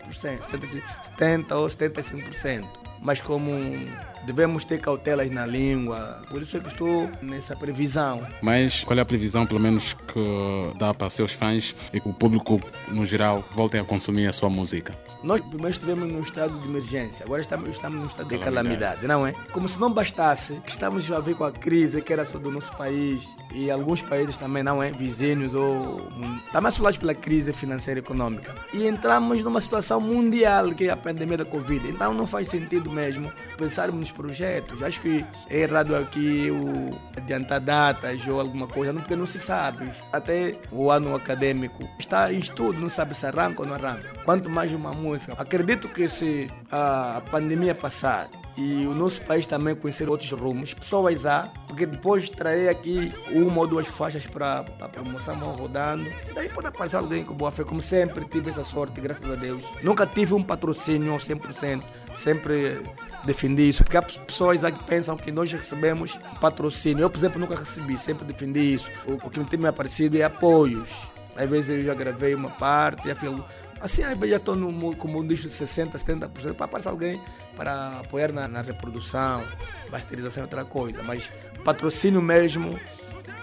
70% 1.17 1.51
ou 1.53 1.67
75%. 1.67 2.65
Mas 3.01 3.21
como 3.21 3.53
devemos 4.27 4.65
ter 4.65 4.79
cautelas 4.81 5.31
na 5.31 5.47
língua, 5.47 6.21
por 6.29 6.43
isso 6.43 6.57
é 6.57 6.61
que 6.61 6.69
estou 6.69 7.09
nessa 7.23 7.55
previsão. 7.55 8.27
Mas 8.43 8.83
qual 8.85 8.99
é 8.99 9.03
a 9.03 9.05
previsão, 9.05 9.47
pelo 9.47 9.61
menos, 9.61 9.93
que 9.95 10.75
dá 10.79 10.93
para 10.93 11.09
seus 11.09 11.33
fãs 11.33 11.75
e 11.93 12.01
que 12.01 12.09
o 12.09 12.13
público, 12.13 12.61
no 12.89 13.05
geral, 13.05 13.45
voltem 13.55 13.81
a 13.81 13.85
consumir 13.85 14.27
a 14.27 14.33
sua 14.33 14.51
música? 14.51 14.95
Nós 15.23 15.41
primeiro 15.41 15.71
estivemos 15.71 16.13
num 16.13 16.21
estado 16.21 16.59
de 16.61 16.69
emergência, 16.69 17.25
agora 17.25 17.41
estamos, 17.41 17.69
estamos 17.71 17.99
num 17.99 18.07
estado 18.07 18.29
de 18.29 18.39
Calamidade. 18.39 18.79
calamidade, 19.01 19.07
não 19.09 19.27
é? 19.27 19.33
Como 19.51 19.69
se 19.69 19.79
não 19.79 19.91
bastasse 19.91 20.61
que 20.65 20.71
estamos 20.71 21.11
a 21.11 21.19
ver 21.21 21.35
com 21.35 21.45
a 21.45 21.51
crise 21.51 22.03
que 22.03 22.13
era 22.13 22.25
só 22.25 22.39
do 22.39 22.51
nosso 22.51 22.71
país 22.77 23.35
e 23.53 23.71
alguns 23.71 24.03
países 24.03 24.37
também, 24.37 24.63
não 24.63 24.83
é? 24.83 24.93
Vizinhos 24.93 25.55
ou. 25.55 26.13
Também 26.53 26.69
assolados 26.69 26.99
pela 26.99 27.15
crise 27.15 27.53
financeira 27.53 27.99
e 27.99 28.03
econômica. 28.03 28.55
E 28.73 28.87
entramos 28.87 29.43
numa 29.43 29.61
situação 29.61 30.01
mundial 30.01 30.73
que 30.73 30.85
é 30.85 30.91
a 30.91 30.97
pandemia 30.97 31.39
da 31.39 31.45
Covid. 31.45 31.89
Então 31.89 32.13
não 32.13 32.27
faz 32.27 32.49
sentido 32.49 32.91
mesmo 32.91 33.33
pensarmos 33.57 34.13
projetos. 34.17 34.83
Acho 34.83 35.01
que 35.01 35.25
é 35.49 35.59
errado 35.59 35.95
aqui 35.95 36.51
o 36.51 36.99
adiantar 37.17 37.61
datas 37.61 38.27
ou 38.27 38.41
alguma 38.41 38.67
coisa, 38.67 38.93
porque 38.95 39.15
não 39.15 39.27
se 39.27 39.39
sabe. 39.39 39.91
Até 40.13 40.57
o 40.73 40.91
ano 40.91 41.15
acadêmico 41.15 41.87
está 41.99 42.33
em 42.33 42.39
estudo, 42.39 42.81
não 42.81 42.89
sabe 42.89 43.15
se 43.15 43.27
arranca 43.27 43.61
ou 43.63 43.69
não 43.69 43.75
arranca. 43.75 44.09
Quanto 44.25 44.49
mais 44.49 44.73
uma 44.73 44.93
música. 44.93 45.35
Acredito 45.37 45.89
que 45.89 46.09
se 46.09 46.51
a 46.71 47.23
pandemia 47.31 47.75
passar 47.75 48.29
e 48.57 48.87
o 48.87 48.95
nosso 48.95 49.21
país 49.23 49.47
também 49.47 49.75
conhecer 49.75 50.09
outros 50.09 50.31
rumos, 50.33 50.73
pessoas 50.73 51.27
há, 51.27 51.51
porque 51.69 51.85
depois 51.85 52.31
trarei 52.31 52.69
aqui 52.69 53.13
uma 53.31 53.61
ou 53.61 53.67
duas 53.67 53.87
faixas 53.87 54.27
para 54.27 54.65
a 54.81 54.89
promoção, 54.89 55.37
vão 55.39 55.53
rodando. 55.53 56.11
Daí 56.35 56.49
pode 56.49 56.69
aparecer 56.69 56.97
alguém 56.97 57.23
com 57.23 57.35
boa 57.35 57.51
fé, 57.51 57.65
como 57.65 57.83
sempre 57.83 58.25
tive 58.25 58.51
essa 58.51 58.65
sorte, 58.65 59.01
graças 59.01 59.31
a 59.31 59.35
Deus. 59.35 59.63
Nunca 59.83 60.07
tive 60.07 60.33
um 60.33 60.43
patrocínio 60.43 61.13
ao 61.13 61.19
100%, 61.19 61.83
sempre 62.15 62.81
defendi 63.25 63.69
isso, 63.69 63.85
porque 63.85 63.99
há 63.99 64.03
pessoas 64.03 64.65
aqui 64.65 64.79
que 64.79 64.85
pensam 64.85 65.17
que 65.17 65.31
nós 65.31 65.53
recebemos 65.53 66.19
patrocínio. 66.41 67.03
Eu, 67.03 67.11
por 67.11 67.19
exemplo, 67.19 67.41
nunca 67.41 67.57
recebi, 67.57 67.99
sempre 67.99 68.25
defendi 68.25 68.75
isso. 68.75 68.91
O, 69.07 69.15
o 69.27 69.31
que 69.31 69.39
me 69.39 69.45
tem 69.45 69.59
me 69.59 69.69
aparecido 69.69 70.17
é 70.17 70.23
apoios. 70.23 71.07
Às 71.37 71.51
vezes 71.51 71.69
eu 71.69 71.85
já 71.85 71.95
gravei 71.95 72.35
uma 72.35 72.49
parte, 72.49 73.09
já 73.09 73.15
fiz 73.15 73.31
Assim, 73.87 74.03
já 74.03 74.37
estou 74.37 74.57
no, 74.57 74.97
como 74.97 75.21
um 75.21 75.27
disco 75.27 75.47
de 75.47 75.55
60%, 75.55 75.93
70%, 75.93 76.55
para 76.55 76.65
aparecer 76.65 76.89
alguém 76.89 77.23
para 77.55 78.01
apoiar 78.01 78.33
na, 78.33 78.49
na 78.49 78.61
reprodução, 78.61 79.45
masterização 79.93 80.43
é 80.43 80.45
outra 80.45 80.65
coisa. 80.65 81.05
Mas 81.05 81.31
patrocínio 81.65 82.21
mesmo, 82.21 82.77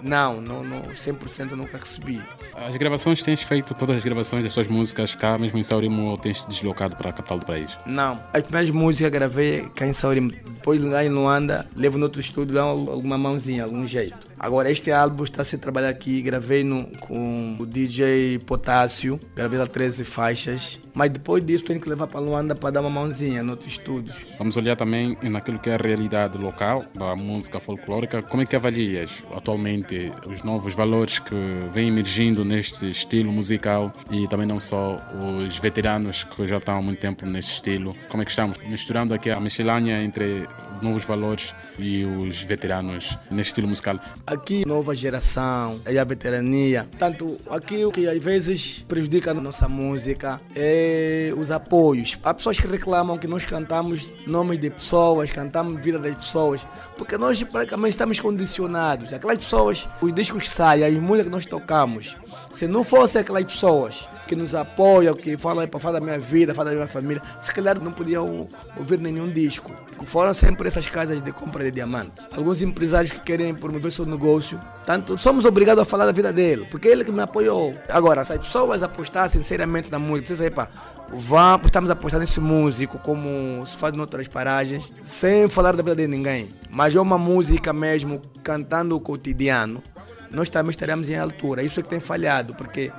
não, 0.03 0.41
não, 0.41 0.63
não 0.63 0.81
100% 0.81 1.51
nunca 1.51 1.77
recebi. 1.77 2.21
As 2.55 2.75
gravações 2.75 3.21
tens 3.21 3.41
feito 3.41 3.73
todas 3.73 3.97
as 3.97 4.03
gravações 4.03 4.43
das 4.43 4.53
suas 4.53 4.67
músicas 4.67 5.15
cá 5.15 5.37
mesmo 5.37 5.57
em 5.57 5.63
Saurimo 5.63 6.09
ou 6.09 6.17
tens 6.17 6.43
te 6.43 6.49
deslocado 6.49 6.95
para 6.95 7.09
a 7.09 7.13
capital 7.13 7.39
do 7.39 7.45
país? 7.45 7.77
Não, 7.85 8.19
as 8.33 8.43
primeiras 8.43 8.69
músicas 8.69 9.11
gravei 9.11 9.69
cá 9.75 9.87
em 9.87 9.93
Saurimo. 9.93 10.31
Depois 10.31 10.81
lá 10.81 11.03
em 11.03 11.09
Luanda, 11.09 11.67
levo 11.75 11.97
no 11.97 12.05
outro 12.05 12.21
estúdio, 12.21 12.55
dá 12.55 12.63
alguma 12.63 13.17
mãozinha, 13.17 13.63
algum 13.63 13.85
jeito. 13.85 14.33
Agora, 14.43 14.69
este 14.69 14.91
álbum 14.91 15.23
está 15.23 15.41
a 15.41 15.45
ser 15.45 15.57
trabalhado 15.57 15.93
aqui, 15.93 16.21
gravei 16.21 16.65
no, 16.65 16.85
com 16.99 17.55
o 17.57 17.65
DJ 17.65 18.39
Potássio, 18.39 19.17
gravei 19.33 19.57
lá 19.57 19.65
13 19.65 20.03
faixas. 20.03 20.79
Mas 20.93 21.11
depois 21.11 21.43
disso, 21.45 21.63
tenho 21.63 21.79
que 21.79 21.87
levar 21.87 22.07
para 22.07 22.19
Luanda 22.19 22.53
para 22.53 22.71
dar 22.71 22.81
uma 22.81 22.89
mãozinha 22.89 23.41
no 23.41 23.51
outro 23.51 23.69
estúdio. 23.69 24.13
Vamos 24.37 24.57
olhar 24.57 24.75
também 24.75 25.17
naquilo 25.23 25.57
que 25.57 25.69
é 25.69 25.75
a 25.75 25.77
realidade 25.77 26.37
local 26.37 26.83
da 26.93 27.15
música 27.15 27.59
folclórica. 27.59 28.21
Como 28.21 28.43
é 28.43 28.45
que 28.45 28.55
avalias 28.55 29.23
atualmente 29.33 29.92
os 30.27 30.43
novos 30.43 30.73
valores 30.73 31.19
que 31.19 31.35
vêm 31.71 31.87
emergindo 31.87 32.43
neste 32.45 32.89
estilo 32.89 33.31
musical 33.31 33.91
e 34.11 34.27
também 34.27 34.47
não 34.47 34.59
só 34.59 34.97
os 35.21 35.57
veteranos 35.57 36.23
que 36.23 36.47
já 36.47 36.57
estão 36.57 36.77
há 36.77 36.81
muito 36.81 36.99
tempo 36.99 37.25
neste 37.25 37.53
estilo? 37.53 37.95
Como 38.09 38.21
é 38.21 38.25
que 38.25 38.31
estamos 38.31 38.57
misturando 38.67 39.13
aqui 39.13 39.29
a 39.29 39.39
miscelânea 39.39 40.01
entre 40.03 40.47
novos 40.83 41.05
valores 41.05 41.53
e 41.79 42.03
os 42.05 42.41
veteranos 42.41 43.17
neste 43.31 43.51
estilo 43.51 43.67
musical? 43.67 43.99
Aqui, 44.27 44.65
nova 44.67 44.95
geração 44.95 45.79
e 45.89 45.97
a 45.97 46.03
veterania. 46.03 46.87
Tanto 46.97 47.37
aqui 47.49 47.85
o 47.85 47.91
que 47.91 48.07
às 48.07 48.21
vezes 48.21 48.83
prejudica 48.87 49.31
a 49.31 49.33
nossa 49.33 49.67
música 49.67 50.39
é 50.55 51.33
os 51.35 51.51
apoios. 51.51 52.17
Há 52.23 52.33
pessoas 52.33 52.59
que 52.59 52.67
reclamam 52.67 53.17
que 53.17 53.27
nós 53.27 53.45
cantamos 53.45 54.07
nomes 54.27 54.59
de 54.59 54.69
pessoas, 54.69 55.31
cantamos 55.31 55.81
vida 55.81 55.99
das 55.99 56.15
pessoas, 56.15 56.61
porque 56.97 57.17
nós 57.17 57.41
praticamente 57.43 57.91
estamos 57.91 58.19
condicionados. 58.19 59.13
Aquelas 59.13 59.37
pessoas, 59.37 59.87
os 60.01 60.13
discos 60.13 60.49
saem, 60.49 60.83
as 60.83 60.93
músicas 60.93 61.25
que 61.25 61.31
nós 61.31 61.45
tocamos. 61.45 62.15
Se 62.51 62.67
não 62.67 62.83
fosse 62.83 63.17
aquelas 63.17 63.43
pessoas 63.43 64.07
que 64.27 64.35
nos 64.35 64.55
apoiam, 64.55 65.15
que 65.15 65.37
falam 65.37 65.67
para 65.67 65.79
falar 65.79 65.99
da 65.99 66.05
minha 66.05 66.19
vida, 66.19 66.53
falar 66.53 66.71
da 66.71 66.75
minha 66.75 66.87
família, 66.87 67.21
se 67.39 67.53
calhar 67.53 67.79
não 67.79 67.91
podiam 67.91 68.47
ouvir 68.77 68.99
nenhum 68.99 69.27
disco. 69.29 69.71
Foram 70.05 70.33
sempre 70.33 70.67
essas 70.67 70.87
casas 70.87 71.21
de 71.21 71.31
compra 71.31 71.63
de 71.63 71.71
diamantes. 71.71 72.25
Alguns 72.35 72.61
empresários 72.61 73.11
que 73.11 73.19
querem 73.19 73.53
promover 73.53 73.91
seu 73.91 74.05
negócio, 74.05 74.59
tanto 74.85 75.17
somos 75.17 75.45
obrigados 75.45 75.81
a 75.81 75.85
falar 75.85 76.05
da 76.05 76.11
vida 76.11 76.33
dele, 76.33 76.67
porque 76.69 76.87
ele 76.87 77.03
que 77.03 77.11
me 77.11 77.21
apoiou. 77.21 77.73
Agora, 77.89 78.25
se 78.25 78.33
as 78.33 78.39
pessoas 78.39 78.83
apostassem 78.83 79.41
sinceramente 79.41 79.89
na 79.89 79.99
música, 79.99 80.35
vocês 80.35 80.49
pá, 80.49 80.67
vamos, 81.09 81.67
estamos 81.67 81.89
apostando 81.89 82.21
nesse 82.21 82.39
músico, 82.39 82.99
como 82.99 83.65
se 83.65 83.77
faz 83.77 83.93
em 83.93 83.99
outras 83.99 84.27
paragens, 84.27 84.91
sem 85.03 85.47
falar 85.47 85.75
da 85.75 85.83
vida 85.83 85.95
de 85.95 86.07
ninguém. 86.07 86.49
Mas 86.69 86.95
é 86.95 86.99
uma 86.99 87.17
música 87.17 87.71
mesmo, 87.71 88.21
cantando 88.43 88.95
o 88.95 88.99
cotidiano, 88.99 89.81
nós 90.31 90.49
também 90.49 90.71
estaremos 90.71 91.07
em 91.09 91.15
altura. 91.15 91.61
Isso 91.63 91.79
é 91.79 91.83
que 91.83 91.89
tem 91.89 91.99
falhado, 91.99 92.55
porque 92.55 92.91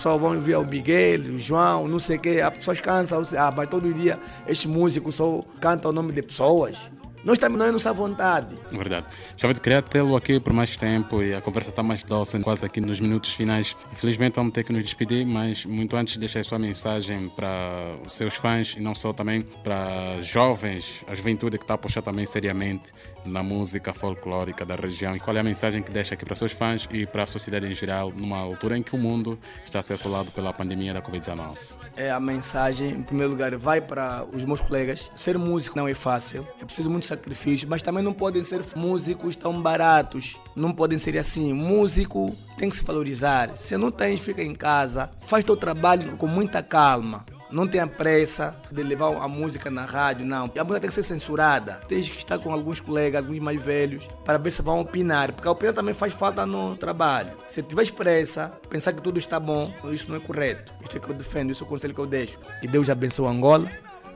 pessoal 0.00 0.18
vão 0.18 0.40
ver 0.40 0.56
o 0.56 0.64
Miguel, 0.64 1.20
o 1.20 1.38
João, 1.38 1.86
não 1.86 2.00
sei 2.00 2.16
o 2.16 2.20
quê. 2.20 2.40
As 2.40 2.56
pessoas 2.56 2.80
cansam, 2.80 3.22
ah, 3.36 3.52
mas 3.54 3.68
todo 3.68 3.92
dia 3.92 4.18
este 4.48 4.66
músico 4.66 5.12
só 5.12 5.40
canta 5.60 5.90
o 5.90 5.92
nome 5.92 6.12
de 6.12 6.22
pessoas. 6.22 6.78
Nós 7.22 7.38
não 7.38 7.66
é 7.66 7.70
nossa 7.70 7.92
vontade. 7.92 8.56
Verdade. 8.72 9.04
Javito, 9.36 9.60
queria 9.60 9.82
tê-lo 9.82 10.16
aqui 10.16 10.40
por 10.40 10.54
mais 10.54 10.74
tempo 10.78 11.22
e 11.22 11.34
a 11.34 11.40
conversa 11.42 11.68
está 11.68 11.82
mais 11.82 12.02
doce, 12.02 12.38
quase 12.40 12.64
aqui 12.64 12.80
nos 12.80 12.98
minutos 12.98 13.34
finais. 13.34 13.76
Infelizmente 13.92 14.36
vamos 14.36 14.54
ter 14.54 14.64
que 14.64 14.72
nos 14.72 14.82
despedir, 14.82 15.26
mas 15.26 15.66
muito 15.66 15.94
antes 15.96 16.16
deixar 16.16 16.40
a 16.40 16.44
sua 16.44 16.58
mensagem 16.58 17.28
para 17.36 17.98
os 18.06 18.14
seus 18.14 18.36
fãs 18.36 18.74
e 18.78 18.80
não 18.80 18.94
só 18.94 19.12
também 19.12 19.42
para 19.42 20.22
jovens, 20.22 21.04
a 21.06 21.14
juventude 21.14 21.58
que 21.58 21.64
está 21.64 21.74
a 21.74 21.78
puxar 21.78 22.00
também 22.00 22.24
seriamente 22.24 22.90
na 23.24 23.42
música 23.42 23.92
folclórica 23.92 24.64
da 24.64 24.74
região. 24.74 25.16
E 25.16 25.20
qual 25.20 25.36
é 25.36 25.40
a 25.40 25.42
mensagem 25.42 25.82
que 25.82 25.90
deixa 25.90 26.14
aqui 26.14 26.24
para 26.24 26.36
seus 26.36 26.52
fãs 26.52 26.88
e 26.90 27.06
para 27.06 27.24
a 27.24 27.26
sociedade 27.26 27.66
em 27.66 27.74
geral, 27.74 28.12
numa 28.14 28.38
altura 28.38 28.78
em 28.78 28.82
que 28.82 28.94
o 28.94 28.98
mundo 28.98 29.38
está 29.64 29.80
a 29.80 29.82
ser 29.82 29.94
assolado 29.94 30.30
pela 30.32 30.52
pandemia 30.52 30.94
da 30.94 31.02
Covid-19? 31.02 31.56
É 31.96 32.10
a 32.10 32.20
mensagem, 32.20 32.90
em 32.90 33.02
primeiro 33.02 33.32
lugar, 33.32 33.54
vai 33.56 33.80
para 33.80 34.24
os 34.32 34.44
meus 34.44 34.60
colegas. 34.60 35.10
Ser 35.16 35.36
músico 35.36 35.76
não 35.76 35.88
é 35.88 35.94
fácil, 35.94 36.46
é 36.60 36.64
preciso 36.64 36.90
muito 36.90 37.06
sacrifício, 37.06 37.68
mas 37.68 37.82
também 37.82 38.02
não 38.02 38.12
podem 38.12 38.42
ser 38.44 38.62
músicos 38.76 39.36
tão 39.36 39.60
baratos. 39.60 40.38
Não 40.54 40.72
podem 40.72 40.98
ser 40.98 41.18
assim. 41.18 41.52
Músico 41.52 42.34
tem 42.56 42.68
que 42.68 42.76
se 42.76 42.84
valorizar. 42.84 43.56
Se 43.56 43.76
não 43.76 43.90
tens, 43.90 44.20
fica 44.20 44.42
em 44.42 44.54
casa. 44.54 45.10
Faz 45.26 45.44
teu 45.44 45.56
trabalho 45.56 46.16
com 46.16 46.26
muita 46.26 46.62
calma. 46.62 47.24
Não 47.52 47.66
tenha 47.66 47.86
pressa 47.86 48.54
de 48.70 48.82
levar 48.82 49.16
a 49.16 49.28
música 49.28 49.70
na 49.70 49.84
rádio, 49.84 50.24
não. 50.24 50.50
A 50.56 50.64
música 50.64 50.80
tem 50.80 50.88
que 50.88 50.94
ser 50.94 51.02
censurada. 51.02 51.80
Tens 51.88 52.08
que 52.08 52.18
estar 52.18 52.38
com 52.38 52.52
alguns 52.52 52.80
colegas, 52.80 53.22
alguns 53.22 53.38
mais 53.38 53.62
velhos, 53.62 54.06
para 54.24 54.38
ver 54.38 54.50
se 54.50 54.62
vão 54.62 54.80
opinar, 54.80 55.32
porque 55.32 55.48
a 55.48 55.50
opinião 55.50 55.74
também 55.74 55.94
faz 55.94 56.12
falta 56.12 56.46
no 56.46 56.76
trabalho. 56.76 57.32
Se 57.48 57.62
tiver 57.62 57.90
pressa, 57.92 58.52
pensar 58.68 58.92
que 58.92 59.02
tudo 59.02 59.18
está 59.18 59.40
bom, 59.40 59.72
isso 59.92 60.08
não 60.08 60.16
é 60.16 60.20
correto. 60.20 60.72
Isso 60.82 60.96
é 60.96 61.00
que 61.00 61.08
eu 61.08 61.14
defendo, 61.14 61.50
isso 61.50 61.64
é 61.64 61.66
o 61.66 61.68
conselho 61.68 61.94
que 61.94 62.00
eu 62.00 62.06
deixo. 62.06 62.38
Que 62.60 62.68
Deus 62.68 62.88
abençoe 62.88 63.26
Angola, 63.26 63.70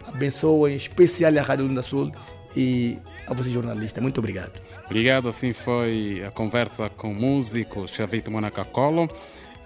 abençoe 0.06 0.72
em 0.72 0.76
especial 0.76 1.32
a 1.36 1.42
Rádio 1.42 1.66
Lunda 1.66 1.82
Sul 1.82 2.12
e 2.56 2.98
a 3.26 3.34
você 3.34 3.50
jornalista. 3.50 4.00
Muito 4.00 4.18
obrigado. 4.18 4.52
Obrigado, 4.86 5.28
assim 5.28 5.52
foi 5.52 6.22
a 6.26 6.30
conversa 6.30 6.90
com 6.90 7.10
o 7.10 7.14
músico 7.14 7.88
Chavito 7.88 8.30
Monacacolo. 8.30 9.08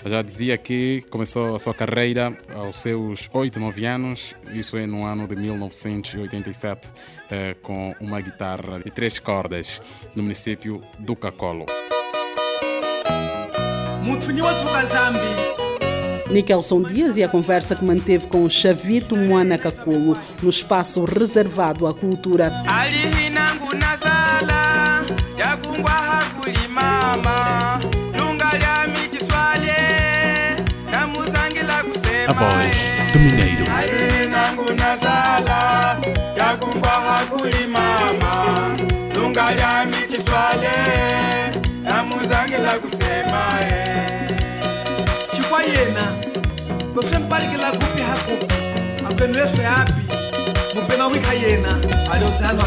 Já 0.05 0.23
dizia 0.23 0.57
que 0.57 1.05
começou 1.11 1.57
a 1.57 1.59
sua 1.59 1.75
carreira 1.75 2.37
aos 2.55 2.81
seus 2.81 3.29
8, 3.33 3.59
9 3.59 3.85
anos, 3.85 4.35
isso 4.53 4.77
é 4.77 4.87
no 4.87 5.05
ano 5.05 5.27
de 5.27 5.35
1987, 5.35 6.89
eh, 7.31 7.57
com 7.63 7.95
uma 8.01 8.21
guitarra 8.21 8.79
de 8.79 8.91
três 8.91 9.19
cordas 9.19 9.83
no 10.15 10.23
município 10.23 10.83
do 10.99 11.17
Cacolo. 11.17 11.67
Nikelson 16.31 16.83
Dias 16.83 17.17
e 17.17 17.25
a 17.25 17.29
conversa 17.29 17.75
que 17.75 17.85
manteve 17.85 18.27
com 18.27 18.49
Chavito 18.49 19.17
Moana 19.17 19.59
Caculo 19.59 20.17
no 20.43 20.49
espaço 20.49 21.05
reservado 21.05 21.87
à 21.87 21.95
cultura. 21.95 22.53
alihinangu 22.67 23.75
A 32.29 32.33
voz 32.33 32.77
do 33.13 33.19
Mineiro. 33.19 33.65
alihinangu 33.79 34.73
nasala 34.73 35.97
yakungwa 36.37 36.91
hakulimama 36.91 38.77
lunga 39.15 39.55
lyami 39.55 39.97
kiswale 39.97 40.71
namuzangila 41.83 42.73
kusemae 42.79 44.07
chikwa 45.37 45.63
yena 45.63 46.13
kose 46.95 47.19
mpalikila 47.19 47.71
kupi 47.71 48.03
hakupi 48.03 48.55
akwenu 49.11 49.39
yesu 49.39 49.63
yapi 49.63 49.93
mupema 50.75 51.07
wika 51.07 51.33
yena 51.33 51.79
alioze 52.13 52.45
hano 52.45 52.63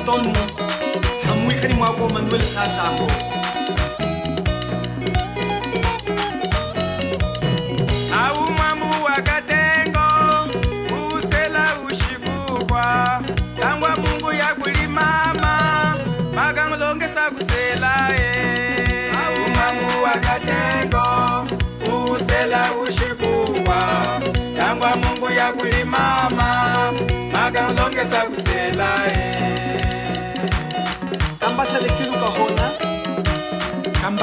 antônio 0.00 0.32
hamwikani 1.28 1.74
mwako 1.74 2.08
manuel 2.08 2.42
sazango 2.42 3.06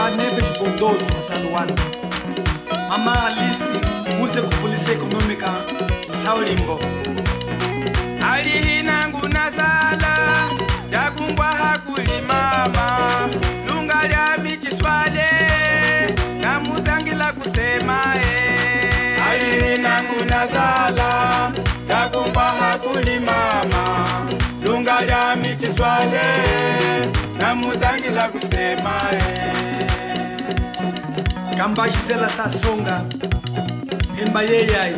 wa 0.08 0.16
nefesh 0.16 0.60
bondoso 0.60 1.06
saluwana 1.28 1.74
mama 2.90 3.26
alisi 3.26 3.80
use 4.24 4.42
kupulisa 4.42 4.92
ekonomika 4.92 5.50
msaulimbo 6.14 6.80
alihinangu 8.34 9.28
nasala 9.28 10.18
dakungwa 10.92 11.46
hakuli 11.46 12.22
mama. 12.28 13.10
Lunga 13.70 14.08
lya 14.08 14.38
michiswale 14.44 15.30
namuzangila 16.42 17.34
kusema 17.34 18.02
e 18.16 19.22
alihinangu 19.32 20.26
nasala 20.30 21.52
dakungwa 21.88 22.44
hakuli 22.44 23.20
mama. 23.20 24.08
Lunga 24.66 25.02
lya 25.02 25.36
michiswale 25.36 26.22
namuzangila 27.40 28.28
kusema 28.30 29.02
e 29.12 29.87
gambaxisela 31.58 32.30
sasonga 32.30 33.02
phemba 34.16 34.42
yeyayi 34.44 34.96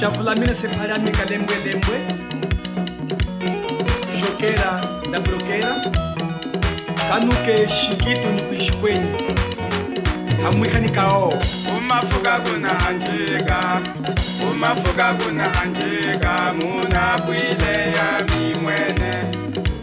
javulamile 0.00 0.54
sephalamika 0.54 1.24
lembwe 1.30 1.56
lembwe. 1.64 1.96
Xokera 4.20 4.80
ndabrokera 5.08 5.72
kanuke 7.08 7.66
xikitu 7.66 8.28
ni 8.34 8.42
kwixikweni 8.42 9.10
thamwikani 10.42 10.88
ka 10.90 11.08
wo 11.08 11.34
umafuka 11.78 12.40
kunahanjika 12.40 13.80
umafuka 14.50 15.14
kunahanjika 15.14 16.52
muna 16.60 17.18
bwile 17.26 17.74
ya 17.96 18.08
mimwene. 18.28 19.12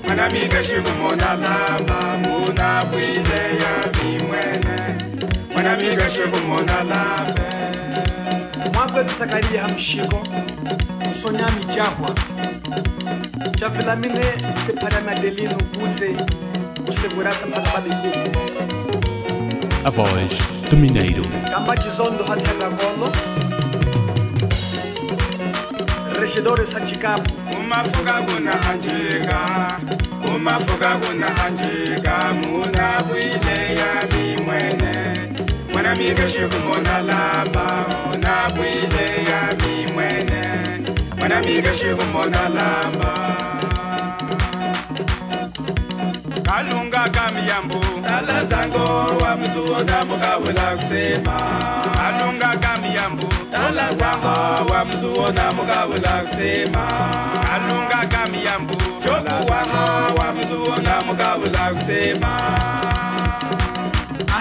Mwana 0.05 0.29
mike 0.29 0.57
xikumona 0.63 1.33
lamba. 1.33 1.99
Muna 2.23 2.85
bwile 2.85 3.41
ya 3.63 3.73
mimwene. 3.97 4.94
Mwana 5.65 5.77
migeshi 5.83 6.19
kumona 6.31 6.83
lambe 6.83 7.41
mwagwetu 8.73 9.13
sakariya 9.13 9.61
hamushiko 9.61 10.23
usonyami 11.11 11.65
jahwa 11.75 12.09
chavilamine 13.59 14.25
sepharami 14.65 15.09
adelino 15.11 15.55
kuze 15.79 16.15
kusegurasa 16.85 17.45
mphaka 17.47 17.69
babikuku 17.73 18.39
A 19.85 19.91
voz 19.91 20.33
do 20.71 20.77
Mineiro. 20.77 21.23
kamba 21.51 21.77
chizondo 21.77 22.23
hazihagangolo 22.23 23.11
regedores 26.21 26.73
hachikapu 26.73 27.33
umafuka 27.59 28.13
kunahanjika 28.13 29.39
umafuka 30.35 30.89
kunahanjika 30.95 32.33
muna 32.33 33.01
bwile 33.07 33.64
ya 33.64 33.64
mimwene 33.64 33.64
nami 35.95 36.13
kashukuru 36.13 36.59
mbona 36.63 37.01
na 38.23 38.49
bwile 38.55 39.05
yami 39.31 39.91
mwene 39.93 40.41
mwanami 41.19 41.61
kashukuru 41.61 42.05
mbona 42.09 42.49
lamba 42.49 43.13
kalunga 46.43 47.09
kamiyambo 47.09 47.79
tala 48.07 48.45
sango 48.49 48.85
wa 49.23 49.37
mzuwo 49.37 49.79
ndamukabwela 49.83 50.61
kusema 50.75 51.37
kalunga 51.95 52.47
kamiyambo 52.57 53.27
tala 53.51 53.91
sango 53.99 54.71
wa 54.73 54.85
mzuwo 54.85 55.31
ndamukabwela 55.31 56.09
kusema 56.27 56.87
kalunga 57.47 58.05
kamiyambo 58.17 58.73
chokuwaha 59.03 60.13
wa 60.17 60.33
mzuwo 60.33 60.75
ndamukabwela 60.77 61.69
kusema 61.73 62.31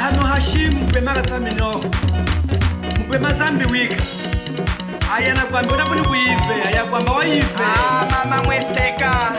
hano 0.05 0.23
hashimu 0.23 0.77
mupema 0.79 1.13
katsaminoho 1.15 1.85
mupema 2.99 3.33
zambi 3.35 3.65
wika 3.73 3.97
aya 5.15 5.35
nakwambi 5.35 5.75
unapo 5.75 5.95
nikuive 5.95 6.63
aya 6.67 6.85
kwamba 6.85 7.13
waive 7.13 7.47
ah, 7.65 8.07
mama 8.11 8.43
mweseka. 8.43 9.33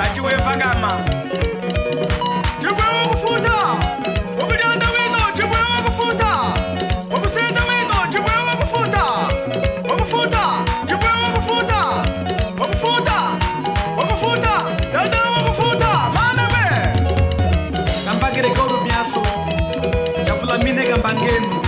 Hachiwevangama 0.00 0.92
내겐 21.24 21.63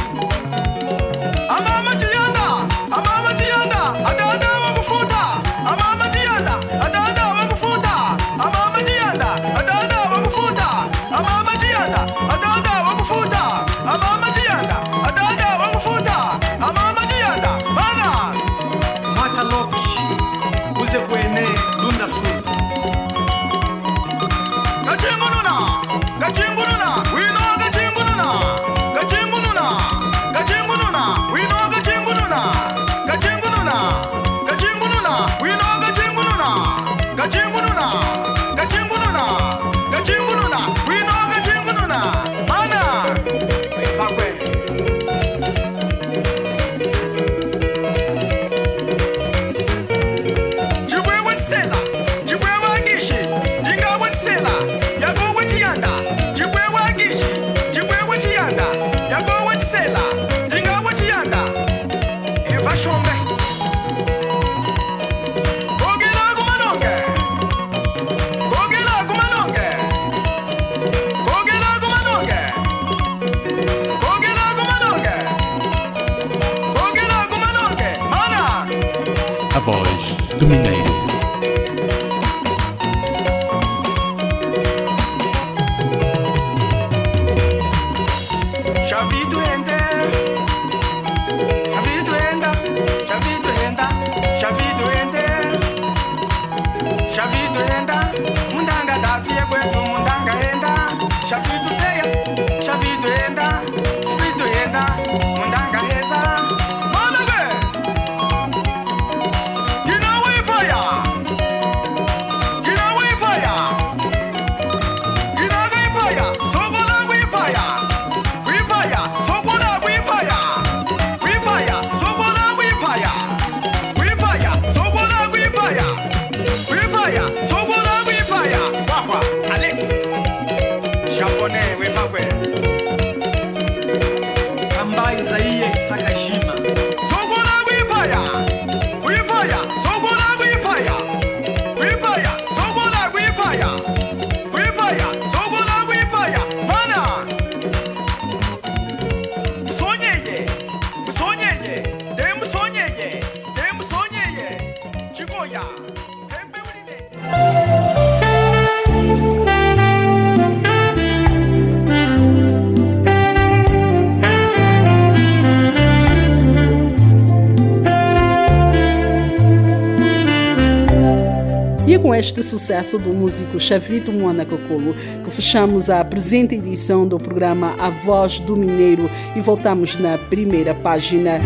sucesso 172.57 172.99
do 172.99 173.13
músico 173.13 173.61
Chavito 173.61 174.11
Moana 174.11 174.47
Cocolo 174.47 174.95
que 175.23 175.31
fechamos 175.31 175.91
a 175.91 176.03
presente 176.03 176.55
edição 176.55 177.07
do 177.07 177.19
programa 177.19 177.75
A 177.79 177.91
Voz 177.91 178.41
do 178.41 178.57
Mineiro 178.57 179.11
e 179.35 179.41
voltamos 179.43 179.99
na 179.99 180.17
primeira 180.17 180.75
página. 180.75 181.39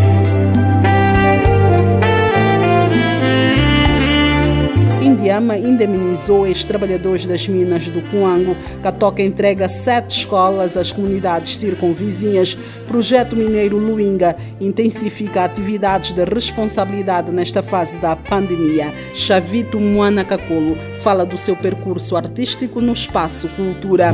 Indiama 5.03 5.59
indemnizou 5.59 6.47
ex-trabalhadores 6.47 7.27
das 7.27 7.49
minas 7.49 7.89
do 7.89 8.01
Cuango. 8.11 8.57
Catoca 8.83 9.21
entrega 9.21 9.69
sete 9.69 10.19
escolas 10.19 10.77
às 10.77 10.93
comunidades 10.93 11.57
circunvizinhas. 11.57 12.57
Projeto 12.91 13.37
Mineiro 13.37 13.79
Luinga 13.79 14.35
intensifica 14.61 15.45
atividades 15.45 16.13
de 16.13 16.25
responsabilidade 16.25 17.31
nesta 17.31 17.63
fase 17.63 17.97
da 17.99 18.17
pandemia. 18.17 18.93
Chavito 19.15 19.79
Moana 19.79 20.25
Cacolo 20.25 20.77
fala 20.99 21.25
do 21.25 21.39
seu 21.39 21.55
percurso 21.55 22.17
artístico 22.17 22.81
no 22.81 22.93
espaço 22.93 23.49
cultura. 23.51 24.13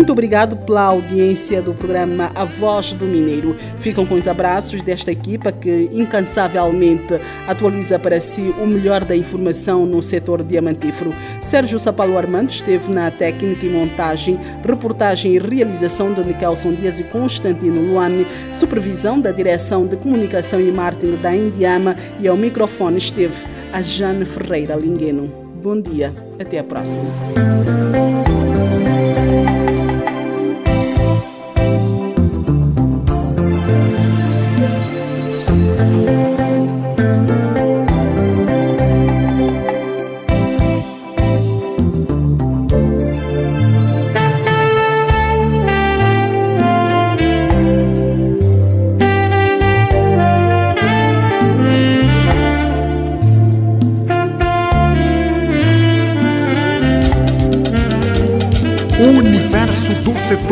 Muito 0.00 0.12
obrigado 0.12 0.56
pela 0.56 0.84
audiência 0.84 1.60
do 1.60 1.74
programa 1.74 2.32
A 2.34 2.42
Voz 2.42 2.94
do 2.94 3.04
Mineiro. 3.04 3.54
Ficam 3.78 4.06
com 4.06 4.14
os 4.14 4.26
abraços 4.26 4.80
desta 4.80 5.12
equipa 5.12 5.52
que 5.52 5.90
incansavelmente 5.92 7.20
atualiza 7.46 7.98
para 7.98 8.18
si 8.18 8.54
o 8.58 8.66
melhor 8.66 9.04
da 9.04 9.14
informação 9.14 9.84
no 9.84 10.02
setor 10.02 10.42
diamantífero. 10.42 11.14
Sérgio 11.38 11.78
Sapalo 11.78 12.16
Armando 12.16 12.48
esteve 12.48 12.90
na 12.90 13.10
técnica 13.10 13.66
e 13.66 13.68
montagem, 13.68 14.40
reportagem 14.64 15.34
e 15.34 15.38
realização 15.38 16.14
de 16.14 16.24
Nicholson 16.24 16.72
Dias 16.72 16.98
e 16.98 17.04
Constantino 17.04 17.82
Luane, 17.82 18.26
supervisão 18.54 19.20
da 19.20 19.30
direção 19.30 19.86
de 19.86 19.98
comunicação 19.98 20.62
e 20.62 20.72
marketing 20.72 21.20
da 21.20 21.36
Indiama 21.36 21.94
e 22.18 22.26
ao 22.26 22.38
microfone 22.38 22.96
esteve 22.96 23.44
a 23.70 23.82
Jane 23.82 24.24
Ferreira 24.24 24.76
Lingueno. 24.76 25.30
Bom 25.62 25.78
dia, 25.78 26.10
até 26.40 26.58
a 26.58 26.64
próxima. 26.64 27.04